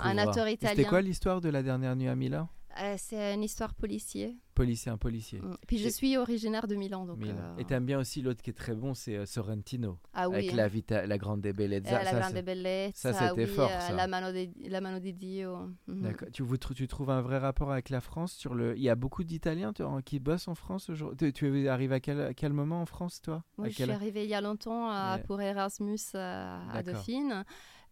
un 0.04 0.18
acteur 0.18 0.48
italien. 0.48 0.76
C'était 0.76 0.88
quoi 0.88 1.00
l'histoire 1.02 1.40
de 1.40 1.48
la 1.48 1.62
dernière 1.62 1.96
nuit 1.96 2.08
à 2.08 2.14
Milan? 2.14 2.48
Euh, 2.80 2.94
c'est 2.98 3.34
une 3.34 3.42
histoire 3.42 3.74
policier. 3.74 4.36
Policier, 4.54 4.90
un 4.92 4.98
policier. 4.98 5.40
Mm. 5.40 5.56
Puis 5.66 5.78
je 5.78 5.88
suis 5.88 6.16
originaire 6.16 6.66
de 6.66 6.74
Milan. 6.74 7.06
Donc, 7.06 7.18
Milan. 7.18 7.34
euh, 7.38 7.56
Et 7.58 7.64
t'aimes 7.64 7.84
bien 7.86 7.98
aussi 7.98 8.20
l'autre 8.22 8.42
qui 8.42 8.50
est 8.50 8.54
très 8.54 8.74
bon, 8.74 8.94
c'est 8.94 9.16
euh, 9.16 9.26
Sorrentino. 9.26 9.98
ah 10.14 10.28
oui, 10.28 10.36
Avec 10.36 10.52
la, 10.52 10.68
vita, 10.68 11.06
la 11.06 11.18
grande 11.18 11.40
bellezza. 11.42 12.00
Eh, 12.00 12.04
la 12.04 12.10
ça, 12.10 12.20
grande 12.20 12.44
bellezza, 12.44 13.12
ça, 13.12 13.28
c'était 13.28 13.44
oui, 13.44 13.54
fort, 13.56 13.70
euh, 13.70 13.80
ça. 13.80 13.92
La 13.92 14.06
mano 14.06 14.30
de, 14.32 14.48
la 14.68 14.80
mano 14.80 14.98
di 15.00 15.12
Dio. 15.14 15.68
Mhm. 15.86 16.02
D'accord. 16.02 16.28
Tu, 16.32 16.42
vous 16.42 16.56
trou- 16.56 16.74
tu 16.74 16.86
trouves 16.88 17.10
un 17.10 17.20
vrai 17.22 17.38
rapport 17.38 17.72
avec 17.72 17.88
la 17.90 18.00
France 18.00 18.32
sur 18.32 18.54
le... 18.54 18.76
Il 18.76 18.82
y 18.82 18.88
a 18.90 18.94
beaucoup 18.94 19.24
d'Italiens 19.24 19.72
qui 20.04 20.18
bossent 20.18 20.48
en 20.48 20.54
France 20.54 20.88
aujourd'hui? 20.90 21.32
Tu, 21.32 21.50
tu 21.50 21.68
arrives 21.68 21.92
à 21.92 22.00
quel, 22.00 22.20
à 22.20 22.34
quel 22.34 22.52
moment 22.52 22.80
en 22.82 22.86
France, 22.86 23.20
toi? 23.22 23.42
Moi, 23.58 23.66
À 23.66 23.70
je 23.70 23.76
quel- 23.76 23.86
suis 23.88 23.94
arrivée 23.94 24.24
il 24.24 24.30
y 24.30 24.34
a 24.34 24.40
longtemps 24.40 24.88
à- 24.90 25.16
Ouais. 25.16 25.22
pour 25.24 25.40
Erasmus 25.40 25.98
euh, 26.14 26.58
à 26.70 26.82
D'accord. 26.82 26.94
Dauphine. 27.00 27.44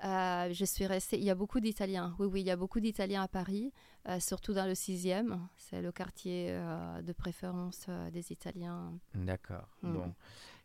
Euh, 0.04 0.52
je 0.52 0.64
suis 0.64 0.86
restée. 0.86 1.18
Il 1.18 1.24
y 1.24 1.30
a 1.30 1.34
beaucoup 1.34 1.60
d'Italiens. 1.60 2.14
Oui, 2.18 2.26
oui, 2.26 2.40
il 2.40 2.46
y 2.46 2.50
a 2.50 2.56
beaucoup 2.56 2.80
d'Italiens 2.80 3.22
à 3.22 3.28
Paris, 3.28 3.72
euh, 4.08 4.18
surtout 4.18 4.54
dans 4.54 4.66
le 4.66 4.72
6e. 4.72 5.38
C'est 5.56 5.82
le 5.82 5.92
quartier 5.92 6.48
euh, 6.50 7.02
de 7.02 7.12
préférence 7.12 7.86
euh, 7.88 8.10
des 8.10 8.32
Italiens. 8.32 8.94
D'accord. 9.14 9.68
Mm. 9.82 9.92
Bon. 9.92 10.14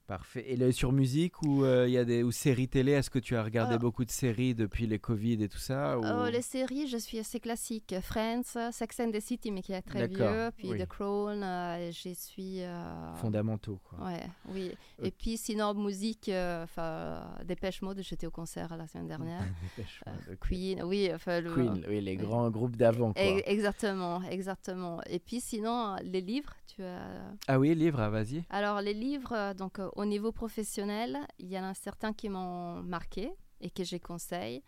Parfait. 0.08 0.46
Et 0.48 0.72
sur 0.72 0.92
musique 0.92 1.42
ou 1.42 1.64
euh, 1.64 1.88
il 1.88 1.94
y 1.94 1.98
a 1.98 2.06
des 2.06 2.22
ou 2.22 2.32
séries 2.32 2.68
télé, 2.68 2.92
est-ce 2.92 3.10
que 3.10 3.18
tu 3.18 3.36
as 3.36 3.44
regardé 3.44 3.72
Alors- 3.72 3.82
beaucoup 3.82 4.06
de 4.06 4.12
séries 4.12 4.54
depuis 4.54 4.86
les 4.86 5.00
Covid 5.00 5.42
et 5.44 5.50
tout 5.50 5.58
ça 5.58 5.98
ou- 5.98 6.04
Oh, 6.06 6.30
les 6.30 6.44
séries, 6.44 6.88
je 6.88 6.98
suis 6.98 7.18
assez 7.18 7.40
classique. 7.40 7.96
Friends, 8.04 8.72
Sex 8.72 9.00
and 9.00 9.12
the 9.12 9.20
City, 9.20 9.50
mais 9.52 9.64
qui 9.64 9.74
est 9.74 9.82
très 9.82 10.08
vieux. 10.08 10.52
Puis 10.58 10.70
oui. 10.72 10.78
The 10.80 10.86
Crown, 10.88 11.42
euh, 11.42 11.92
je 11.92 12.14
suis. 12.14 12.62
euh, 12.62 13.14
fondamentaux 13.16 13.80
quoi. 13.84 14.06
Ouais, 14.06 14.24
oui. 14.54 14.72
Et 15.02 15.10
puis 15.12 15.38
sinon, 15.38 15.74
musique, 15.74 16.30
euh, 16.30 16.64
enfin, 16.66 17.24
Dépêche 17.44 17.82
Mode, 17.82 18.02
j'étais 18.04 18.28
au 18.28 18.32
concert 18.32 18.78
la 18.78 18.88
semaine 18.88 19.08
dernière. 19.08 19.42
Dépêche-moi, 19.78 20.16
ok. 20.34 20.38
Queen, 20.48 20.84
oui, 20.84 21.10
le- 21.10 21.52
Queen, 21.54 21.84
oui, 21.90 22.02
les 22.02 22.16
grands 22.16 22.50
groupes 22.52 22.76
d'avant 22.76 23.12
quoi. 23.12 23.24
Exactement, 23.24 24.22
exactement. 24.30 25.02
Et 25.10 25.18
puis 25.20 25.42
sinon, 25.42 25.96
les 26.04 26.22
livres, 26.22 26.54
tu 26.76 26.84
as... 26.84 27.34
Ah 27.48 27.60
oui, 27.60 27.74
livre, 27.76 28.00
ah, 28.00 28.10
vas-y. 28.10 28.44
Alors 28.50 28.82
les 28.82 28.94
livres, 28.94 29.34
euh, 29.34 29.54
donc 29.54 29.80
euh, 29.80 29.90
au 29.96 30.06
niveau 30.06 30.32
professionnel, 30.32 31.18
il 31.40 31.48
y 31.52 31.60
en 31.60 31.64
a 31.64 31.74
certains 31.74 32.14
qui 32.14 32.30
m'ont 32.30 32.82
marqué 32.84 33.32
et 33.62 33.70
que 33.70 33.84
je 33.84 33.98
conseille. 33.98 34.62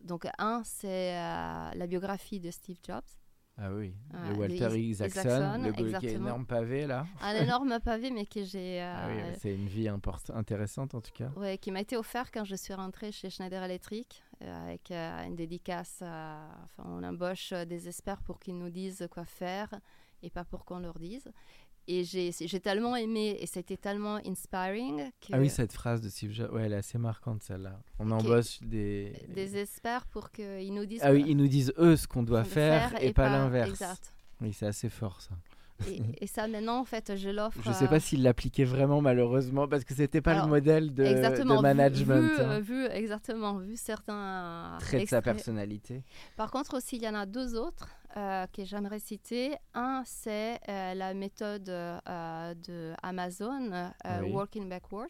Donc 0.00 0.26
un, 0.38 0.62
c'est 0.64 1.14
euh, 1.16 1.70
la 1.74 1.86
biographie 1.86 2.40
de 2.40 2.50
Steve 2.50 2.78
Jobs. 2.86 3.02
Ah 3.58 3.70
oui, 3.70 3.94
Ouais, 4.14 4.30
le 4.30 4.34
Walter 4.38 4.80
Is- 4.80 4.90
Isaacson, 4.92 5.60
le 5.62 6.08
énorme 6.08 6.46
pavé 6.46 6.86
là. 6.86 7.04
Un 7.20 7.34
énorme 7.34 7.78
pavé, 7.80 8.10
mais 8.10 8.24
que 8.24 8.42
j'ai... 8.44 8.80
Ah 8.82 9.06
oui, 9.08 9.20
euh, 9.20 9.34
c'est 9.38 9.54
une 9.54 9.68
vie 9.68 9.88
intéressante 9.88 10.94
en 10.94 11.02
tout 11.02 11.12
cas. 11.12 11.28
Ouais, 11.36 11.58
qui 11.58 11.70
m'a 11.70 11.82
été 11.82 11.98
offert 11.98 12.30
quand 12.32 12.44
je 12.44 12.56
suis 12.56 12.72
rentrée 12.72 13.12
chez 13.12 13.28
Schneider 13.28 13.62
Electric 13.62 14.24
euh, 14.42 14.64
avec 14.64 14.90
euh, 14.90 15.26
une 15.26 15.36
dédicace. 15.36 15.98
enfin, 16.00 16.84
on 16.86 17.02
embauche 17.02 17.52
euh, 17.52 17.66
des 17.66 17.88
experts 17.88 18.22
pour 18.22 18.38
qu'ils 18.40 18.56
nous 18.56 18.70
disent 18.70 19.06
quoi 19.10 19.26
faire 19.26 19.68
et 20.22 20.30
pas 20.30 20.44
pour 20.44 20.64
qu'on 20.64 20.78
leur 20.78 20.98
dise. 20.98 21.28
Et 21.88 22.04
j'ai 22.04 22.30
j'ai 22.32 22.60
tellement 22.60 22.94
aimé 22.94 23.36
et 23.40 23.46
c'était 23.46 23.76
tellement 23.76 24.20
inspiring 24.24 25.10
que 25.20 25.32
Ah 25.32 25.38
oui, 25.40 25.50
cette 25.50 25.72
phrase 25.72 26.00
de 26.00 26.08
Steve 26.08 26.30
Jobs, 26.30 26.52
ouais, 26.52 26.62
elle 26.66 26.74
est 26.74 26.76
assez 26.76 26.96
marquante 26.96 27.42
celle-là. 27.42 27.80
On 27.98 28.08
embauche 28.12 28.60
des. 28.62 29.12
des 29.34 29.56
experts 29.56 30.06
pour 30.06 30.30
qu'ils 30.30 30.72
nous 30.72 30.86
disent 30.86 31.00
Ah 31.02 31.12
oui, 31.12 31.24
ils 31.26 31.36
nous 31.36 31.48
disent 31.48 31.72
eux 31.78 31.96
ce 31.96 32.06
qu'on 32.06 32.22
doit 32.22 32.44
faire, 32.44 32.94
et, 33.02 33.12
pas, 33.12 33.28
l'inverse. 33.28 33.70
Exact. 33.70 34.14
Oui, 34.40 34.52
c'est 34.52 34.66
assez 34.66 34.88
fort 34.88 35.20
ça. 35.20 35.32
Et, 35.88 36.00
et 36.20 36.26
ça 36.28 36.46
maintenant 36.46 36.78
en 36.78 36.84
fait 36.84 37.16
je 37.16 37.28
l'offre. 37.30 37.58
Je 37.64 37.72
sais 37.72 37.86
à- 37.86 37.88
pas 37.88 37.98
s'il 37.98 38.22
l'appliquait 38.22 38.62
vraiment 38.62 39.00
malheureusement 39.00 39.66
parce 39.66 39.82
que 39.82 39.94
c'était 39.94 40.20
pas 40.20 40.32
Alors, 40.34 40.44
le 40.44 40.50
modèle 40.50 40.94
de, 40.94 41.02
exactement, 41.02 41.54
de 41.54 41.58
vu- 41.58 41.62
management. 41.62 42.20
Vu, 42.20 42.40
hein. 42.40 42.50
euh, 42.52 42.60
vu- 42.60 42.86
exactement, 42.86 43.54
vu 43.58 43.74
certains 43.76 44.76
Trait 44.78 45.02
de 45.02 45.08
sa 45.08 45.20
personnalité. 45.20 46.04
Par 46.36 46.52
contre, 46.52 46.76
aussi, 46.76 46.96
il 46.98 47.02
y 47.02 47.08
en 47.08 47.14
a 47.16 47.26
deux 47.26 47.56
autres 47.56 47.88
euh, 48.16 48.46
que 48.52 48.64
j'aimerais 48.64 48.98
citer. 49.00 49.54
Un, 49.74 50.02
c'est 50.04 50.58
euh, 50.68 50.94
la 50.94 51.14
méthode 51.14 51.68
euh, 51.68 52.54
de 52.54 52.92
Amazon, 53.02 53.70
euh, 53.72 53.90
Oui. 54.22 54.32
Working 54.32 54.68
Backwards. 54.68 55.08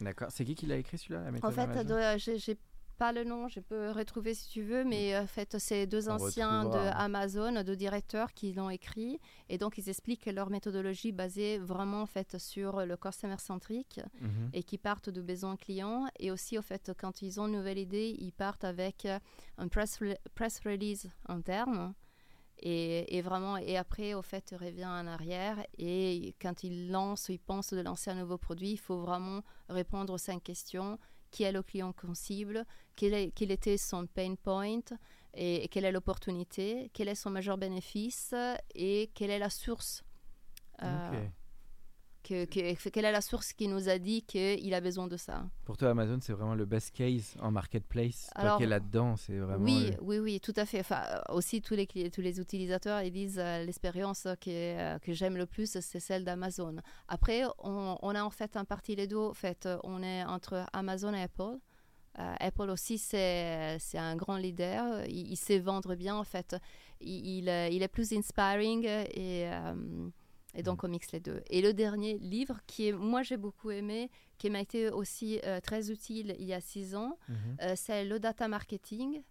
D'accord. 0.00 0.28
C'est 0.30 0.44
qui 0.44 0.54
qui 0.54 0.66
l'a 0.66 0.76
écrit 0.76 0.98
celui-là 0.98 1.24
la 1.24 1.30
méthode 1.30 1.50
En 1.50 1.74
fait, 1.74 1.84
de- 1.84 2.36
j'ai 2.38 2.56
pas 2.98 3.12
le 3.12 3.22
nom, 3.22 3.46
je 3.46 3.60
peux 3.60 3.92
retrouver 3.92 4.34
si 4.34 4.48
tu 4.48 4.62
veux, 4.62 4.82
mais 4.84 5.16
en 5.16 5.26
fait, 5.28 5.56
c'est 5.60 5.86
deux 5.86 6.08
On 6.08 6.14
anciens 6.14 6.64
de. 6.64 6.76
Amazon, 6.76 7.62
deux 7.62 7.76
directeurs 7.76 8.32
qui 8.32 8.52
l'ont 8.52 8.70
écrit, 8.70 9.20
et 9.48 9.56
donc 9.56 9.78
ils 9.78 9.88
expliquent 9.88 10.26
leur 10.26 10.50
méthodologie 10.50 11.12
basée 11.12 11.58
vraiment 11.58 12.02
en 12.02 12.06
fait 12.06 12.38
sur 12.38 12.84
le 12.84 12.96
customer 12.96 13.38
centric 13.38 14.00
Mhm. 14.20 14.50
et 14.52 14.64
qui 14.64 14.78
partent 14.78 15.10
de 15.10 15.22
besoins 15.22 15.56
clients. 15.56 16.06
Et 16.18 16.32
aussi, 16.32 16.58
au 16.58 16.62
fait, 16.62 16.90
quand 16.98 17.22
ils 17.22 17.40
ont 17.40 17.46
une 17.46 17.52
nouvelle 17.56 17.78
idée, 17.78 18.16
ils 18.18 18.32
partent 18.32 18.64
avec 18.64 19.06
un 19.58 19.68
press, 19.68 20.00
re- 20.00 20.18
press 20.34 20.60
release 20.64 21.08
interne. 21.28 21.94
Et, 22.60 23.22
vraiment, 23.22 23.56
et 23.56 23.76
après, 23.76 24.14
au 24.14 24.22
fait, 24.22 24.50
ils 24.50 24.56
reviennent 24.56 24.88
en 24.88 25.06
arrière. 25.06 25.64
Et 25.78 26.34
quand 26.40 26.64
ils 26.64 26.90
lancent, 26.90 27.28
ils 27.28 27.38
pensent 27.38 27.72
de 27.72 27.80
lancer 27.80 28.10
un 28.10 28.16
nouveau 28.16 28.38
produit, 28.38 28.72
il 28.72 28.78
faut 28.78 29.00
vraiment 29.00 29.42
répondre 29.68 30.12
aux 30.12 30.18
cinq 30.18 30.42
questions. 30.42 30.98
Qui 31.30 31.42
est 31.42 31.52
le 31.52 31.62
client 31.62 31.92
qu'on 31.92 32.14
cible? 32.14 32.64
Quel, 32.96 33.14
était 33.14 33.76
son 33.76 34.06
pain 34.06 34.34
point? 34.34 34.80
Et, 35.34 35.68
quelle 35.68 35.84
est 35.84 35.92
l'opportunité? 35.92 36.90
Quel 36.94 37.08
est 37.08 37.14
son 37.14 37.30
majeur 37.30 37.58
bénéfice? 37.58 38.34
Et 38.74 39.10
quelle 39.14 39.30
est 39.30 39.38
la 39.38 39.50
source? 39.50 40.02
Euh. 40.82 41.26
Que, 42.28 42.44
que- 42.74 42.88
quelle 42.90 43.04
est 43.04 43.12
la 43.12 43.20
source 43.20 43.52
qui 43.52 43.68
nous 43.68 43.88
a 43.88 43.98
dit 43.98 44.22
qu'il 44.22 44.74
a 44.74 44.80
besoin 44.80 45.06
de 45.08 45.16
ça? 45.16 45.46
Pour 45.64 45.76
toi, 45.76 45.90
Amazon, 45.90 46.18
c'est 46.20 46.32
vraiment 46.32 46.54
le 46.54 46.66
best 46.66 46.90
case 46.94 47.34
en 47.40 47.50
marketplace? 47.50 48.28
Toi 48.34 48.42
Alors, 48.42 48.56
qui 48.58 48.64
es 48.64 48.66
là-dedans, 48.66 49.16
c'est 49.16 49.38
vraiment. 49.38 49.64
Oui, 49.64 49.90
le- 49.92 50.02
oui, 50.02 50.18
oui, 50.18 50.40
tout 50.40 50.52
à 50.56 50.64
fait. 50.66 50.80
Enfin, 50.80 51.02
aussi, 51.30 51.62
tous 51.62 51.74
les, 51.74 51.86
tous 52.10 52.20
les 52.20 52.38
utilisateurs, 52.40 53.02
ils 53.02 53.12
disent 53.12 53.38
euh, 53.38 53.64
l'expérience 53.64 54.26
que, 54.40 54.50
euh, 54.50 54.98
que 54.98 55.12
j'aime 55.12 55.36
le 55.36 55.46
plus, 55.46 55.78
c'est 55.80 56.00
celle 56.00 56.24
d'Amazon. 56.24 56.76
Après, 57.08 57.42
on, 57.58 57.96
on 58.02 58.14
a 58.14 58.22
en 58.22 58.30
fait 58.30 58.56
un 58.56 58.64
parti 58.64 58.94
les 58.96 59.06
deux. 59.06 59.16
En 59.16 59.34
fait, 59.34 59.68
on 59.84 60.02
est 60.02 60.24
entre 60.24 60.66
Amazon 60.72 61.14
et 61.14 61.22
Apple. 61.22 61.58
Euh, 62.18 62.34
Apple 62.40 62.70
aussi, 62.70 62.98
c'est 62.98 63.78
un 63.94 64.16
grand 64.16 64.36
leader. 64.38 65.04
Il, 65.06 65.30
il 65.30 65.36
sait 65.36 65.58
vendre 65.60 65.94
bien, 65.94 66.16
en 66.16 66.24
fait. 66.24 66.56
Il, 67.00 67.26
il, 67.26 67.48
il 67.72 67.82
est 67.82 67.88
plus 67.88 68.12
inspiring 68.12 68.84
et, 68.86 69.48
et 70.58 70.62
donc 70.62 70.82
on 70.84 70.88
mixe 70.88 71.12
les 71.12 71.20
deux. 71.20 71.40
Et 71.48 71.62
le 71.62 71.72
dernier 71.72 72.18
livre, 72.18 72.58
qui 72.66 72.88
est, 72.88 72.92
moi 72.92 73.22
j'ai 73.22 73.36
beaucoup 73.36 73.70
aimé, 73.70 74.10
qui 74.38 74.50
m'a 74.50 74.60
été 74.60 74.90
aussi 74.90 75.40
euh, 75.44 75.60
très 75.60 75.90
utile 75.90 76.34
il 76.38 76.46
y 76.46 76.52
a 76.52 76.60
six 76.60 76.94
ans, 76.96 77.16
Mhm. 77.28 77.36
euh, 77.62 77.72
c'est 77.76 78.04
le 78.04 78.18
data 78.18 78.48
marketing 78.48 79.22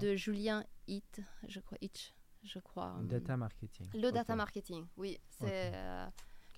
de 0.00 0.14
Julien 0.14 0.64
Hitch, 0.86 1.20
je 1.48 1.60
crois. 1.60 1.78
Hitch, 1.80 2.14
je 2.42 2.58
crois. 2.58 2.96
Data 3.02 3.36
marketing. 3.36 3.86
Le 3.94 4.10
data 4.10 4.36
marketing, 4.36 4.86
oui. 4.96 5.18
C'est, 5.30 5.72
euh, 5.74 6.06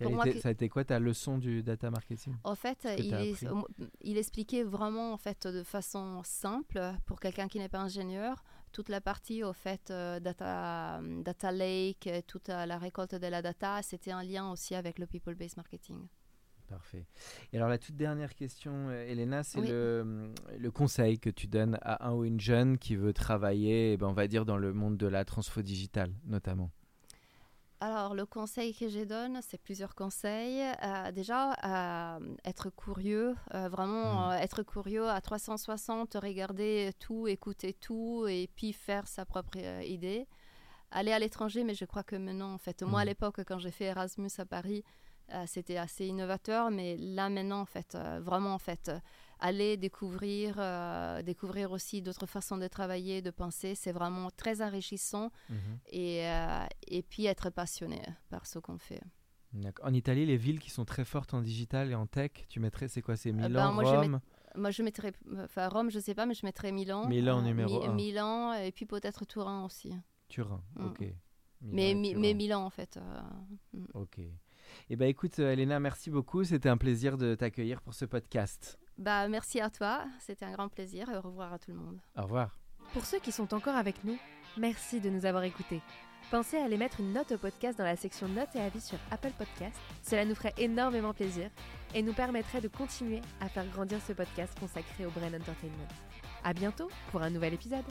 pour 0.00 0.10
moi 0.12 0.26
était- 0.28 0.40
Ça 0.40 0.48
a 0.48 0.52
été 0.52 0.68
quoi 0.68 0.84
ta 0.84 0.98
leçon 0.98 1.38
du 1.38 1.62
data 1.62 1.88
marketing? 1.90 2.34
En 2.42 2.54
fait, 2.56 2.86
il, 2.98 3.14
est- 3.14 3.46
il 4.00 4.16
expliquait 4.18 4.64
vraiment 4.64 5.12
en 5.12 5.16
fait 5.16 5.46
de 5.46 5.62
façon 5.62 6.20
simple 6.24 6.80
pour 7.06 7.20
quelqu'un 7.20 7.46
qui 7.48 7.58
n'est 7.60 7.68
pas 7.68 7.80
ingénieur 7.80 8.42
toute 8.74 8.88
la 8.88 9.00
partie 9.00 9.44
au 9.44 9.52
fait 9.52 9.90
euh, 9.90 10.18
data, 10.20 11.00
data 11.22 11.52
lake, 11.52 12.08
euh, 12.08 12.20
toute 12.26 12.48
euh, 12.50 12.66
la 12.66 12.76
récolte 12.76 13.14
de 13.14 13.26
la 13.28 13.40
data. 13.40 13.80
C'était 13.82 14.10
un 14.10 14.24
lien 14.24 14.50
aussi 14.50 14.74
avec 14.74 14.98
le 14.98 15.06
people 15.06 15.34
based 15.36 15.56
marketing. 15.56 16.08
Parfait. 16.66 17.06
Et 17.52 17.56
alors 17.56 17.68
la 17.68 17.78
toute 17.78 17.94
dernière 17.94 18.34
question, 18.34 18.90
Elena, 18.90 19.44
c'est 19.44 19.60
Oui. 19.60 19.68
le, 19.68 20.32
le 20.58 20.70
conseil 20.70 21.20
que 21.20 21.30
tu 21.30 21.46
donnes 21.46 21.78
à 21.82 22.08
un 22.08 22.14
ou 22.14 22.24
une 22.24 22.40
jeune 22.40 22.78
qui 22.78 22.96
veut 22.96 23.12
travailler, 23.12 23.92
eh 23.92 23.96
ben, 23.96 24.08
on 24.08 24.12
va 24.12 24.26
dire, 24.26 24.44
dans 24.44 24.56
le 24.56 24.72
monde 24.72 24.96
de 24.96 25.06
la 25.06 25.24
transfo 25.24 25.62
digitale, 25.62 26.12
notamment. 26.24 26.70
Alors, 27.86 28.14
le 28.14 28.24
conseil 28.24 28.74
que 28.74 28.88
je 28.88 29.00
donne, 29.04 29.40
c'est 29.42 29.60
plusieurs 29.60 29.94
conseils. 29.94 30.62
Euh, 30.82 31.12
déjà, 31.12 31.52
euh, 31.52 32.34
être 32.46 32.70
curieux, 32.70 33.36
euh, 33.52 33.68
vraiment 33.68 34.28
Mm. 34.28 34.30
euh, 34.30 34.38
être 34.38 34.62
curieux 34.62 35.06
à 35.06 35.20
360, 35.20 36.14
regarder 36.14 36.92
tout, 36.98 37.28
écouter 37.28 37.74
tout 37.74 38.26
et 38.26 38.48
puis 38.56 38.72
faire 38.72 39.06
sa 39.06 39.26
propre 39.26 39.58
idée. 39.84 40.26
Aller 40.92 41.12
à 41.12 41.18
l'étranger, 41.18 41.62
mais 41.62 41.74
je 41.74 41.84
crois 41.84 42.04
que 42.04 42.16
maintenant, 42.16 42.54
en 42.54 42.58
fait, 42.58 42.82
moi 42.82 43.00
à 43.00 43.04
Mm. 43.04 43.08
l'époque, 43.08 43.44
quand 43.44 43.58
j'ai 43.58 43.70
fait 43.70 43.84
Erasmus 43.84 44.30
à 44.38 44.46
Paris, 44.46 44.82
c'était 45.46 45.76
assez 45.76 46.06
innovateur, 46.06 46.70
mais 46.70 46.96
là 46.96 47.28
maintenant, 47.28 47.60
en 47.60 47.66
fait, 47.66 47.98
vraiment, 48.20 48.54
en 48.54 48.58
fait, 48.58 48.90
aller 49.48 49.76
découvrir, 49.76 50.56
euh, 50.58 51.22
découvrir 51.22 51.70
aussi 51.72 52.00
d'autres 52.02 52.26
façons 52.26 52.56
de 52.58 52.66
travailler, 52.68 53.20
de 53.22 53.30
penser, 53.30 53.74
c'est 53.74 53.92
vraiment 53.92 54.30
très 54.30 54.62
enrichissant 54.62 55.30
et, 55.88 56.26
euh, 56.26 56.64
et 56.88 57.02
puis 57.02 57.26
être 57.26 57.50
passionné 57.50 58.00
par 58.30 58.46
ce 58.46 58.58
qu'on 58.58 58.78
fait. 58.78 59.02
En 59.82 59.92
Italie, 59.94 60.26
les 60.26 60.36
villes 60.36 60.58
qui 60.58 60.70
sont 60.70 60.84
très 60.84 61.04
fortes 61.04 61.32
en 61.34 61.40
digital 61.40 61.90
et 61.90 61.94
en 61.94 62.06
tech, 62.06 62.32
tu 62.48 62.58
mettrais, 62.58 62.88
c'est 62.88 63.02
quoi 63.02 63.16
C'est 63.16 63.32
Milan, 63.32 63.50
ben, 63.68 63.72
moi, 63.72 63.84
je 63.84 63.90
Rome? 63.96 64.20
Moi, 64.56 64.70
je 64.70 64.82
mettrais, 64.82 65.12
enfin 65.44 65.68
Rome, 65.68 65.90
je 65.90 65.98
sais 66.00 66.14
pas, 66.14 66.26
mais 66.26 66.34
je 66.34 66.44
mettrais 66.46 66.72
Milan. 66.72 67.06
Milan 67.08 67.38
euh, 67.38 67.42
numéro. 67.42 67.92
Milan, 67.92 68.52
et 68.54 68.72
puis 68.72 68.86
peut-être 68.86 69.24
Turin 69.26 69.64
aussi. 69.64 69.92
Turin, 70.28 70.62
Mm. 70.76 70.86
ok. 70.86 71.00
Milan 71.00 71.14
mais, 71.60 71.90
et 71.90 71.94
mi- 71.94 72.08
Turin. 72.10 72.20
mais 72.20 72.34
Milan, 72.34 72.64
en 72.64 72.70
fait. 72.70 72.96
euh, 72.96 73.20
mm. 73.74 73.86
Ok. 73.94 74.20
Eh 74.90 74.96
ben 74.96 75.06
écoute, 75.08 75.38
euh, 75.38 75.52
Elena, 75.52 75.78
merci 75.78 76.10
beaucoup. 76.10 76.42
C'était 76.42 76.68
un 76.68 76.76
plaisir 76.78 77.16
de 77.16 77.34
t'accueillir 77.34 77.80
pour 77.82 77.94
ce 77.94 78.04
podcast. 78.06 78.78
Bah, 78.98 79.28
merci 79.28 79.60
à 79.60 79.70
toi, 79.70 80.04
c'était 80.20 80.44
un 80.44 80.52
grand 80.52 80.68
plaisir 80.68 81.08
et 81.10 81.16
au 81.16 81.20
revoir 81.20 81.52
à 81.52 81.58
tout 81.58 81.70
le 81.70 81.76
monde. 81.76 81.98
Au 82.16 82.22
revoir. 82.22 82.56
Pour 82.92 83.04
ceux 83.04 83.18
qui 83.18 83.32
sont 83.32 83.52
encore 83.54 83.76
avec 83.76 84.04
nous, 84.04 84.18
merci 84.56 85.00
de 85.00 85.10
nous 85.10 85.26
avoir 85.26 85.44
écoutés. 85.44 85.82
Pensez 86.30 86.56
à 86.56 86.64
aller 86.64 86.76
mettre 86.76 87.00
une 87.00 87.12
note 87.12 87.32
au 87.32 87.38
podcast 87.38 87.76
dans 87.78 87.84
la 87.84 87.96
section 87.96 88.28
notes 88.28 88.54
et 88.54 88.60
avis 88.60 88.80
sur 88.80 88.98
Apple 89.10 89.32
Podcast. 89.36 89.76
Cela 90.02 90.24
nous 90.24 90.34
ferait 90.34 90.54
énormément 90.58 91.12
plaisir 91.12 91.50
et 91.94 92.02
nous 92.02 92.14
permettrait 92.14 92.60
de 92.60 92.68
continuer 92.68 93.20
à 93.40 93.48
faire 93.48 93.66
grandir 93.68 94.00
ce 94.00 94.12
podcast 94.12 94.58
consacré 94.58 95.06
au 95.06 95.10
Brain 95.10 95.28
Entertainment. 95.28 95.88
À 96.42 96.52
bientôt 96.52 96.88
pour 97.10 97.22
un 97.22 97.30
nouvel 97.30 97.54
épisode. 97.54 97.84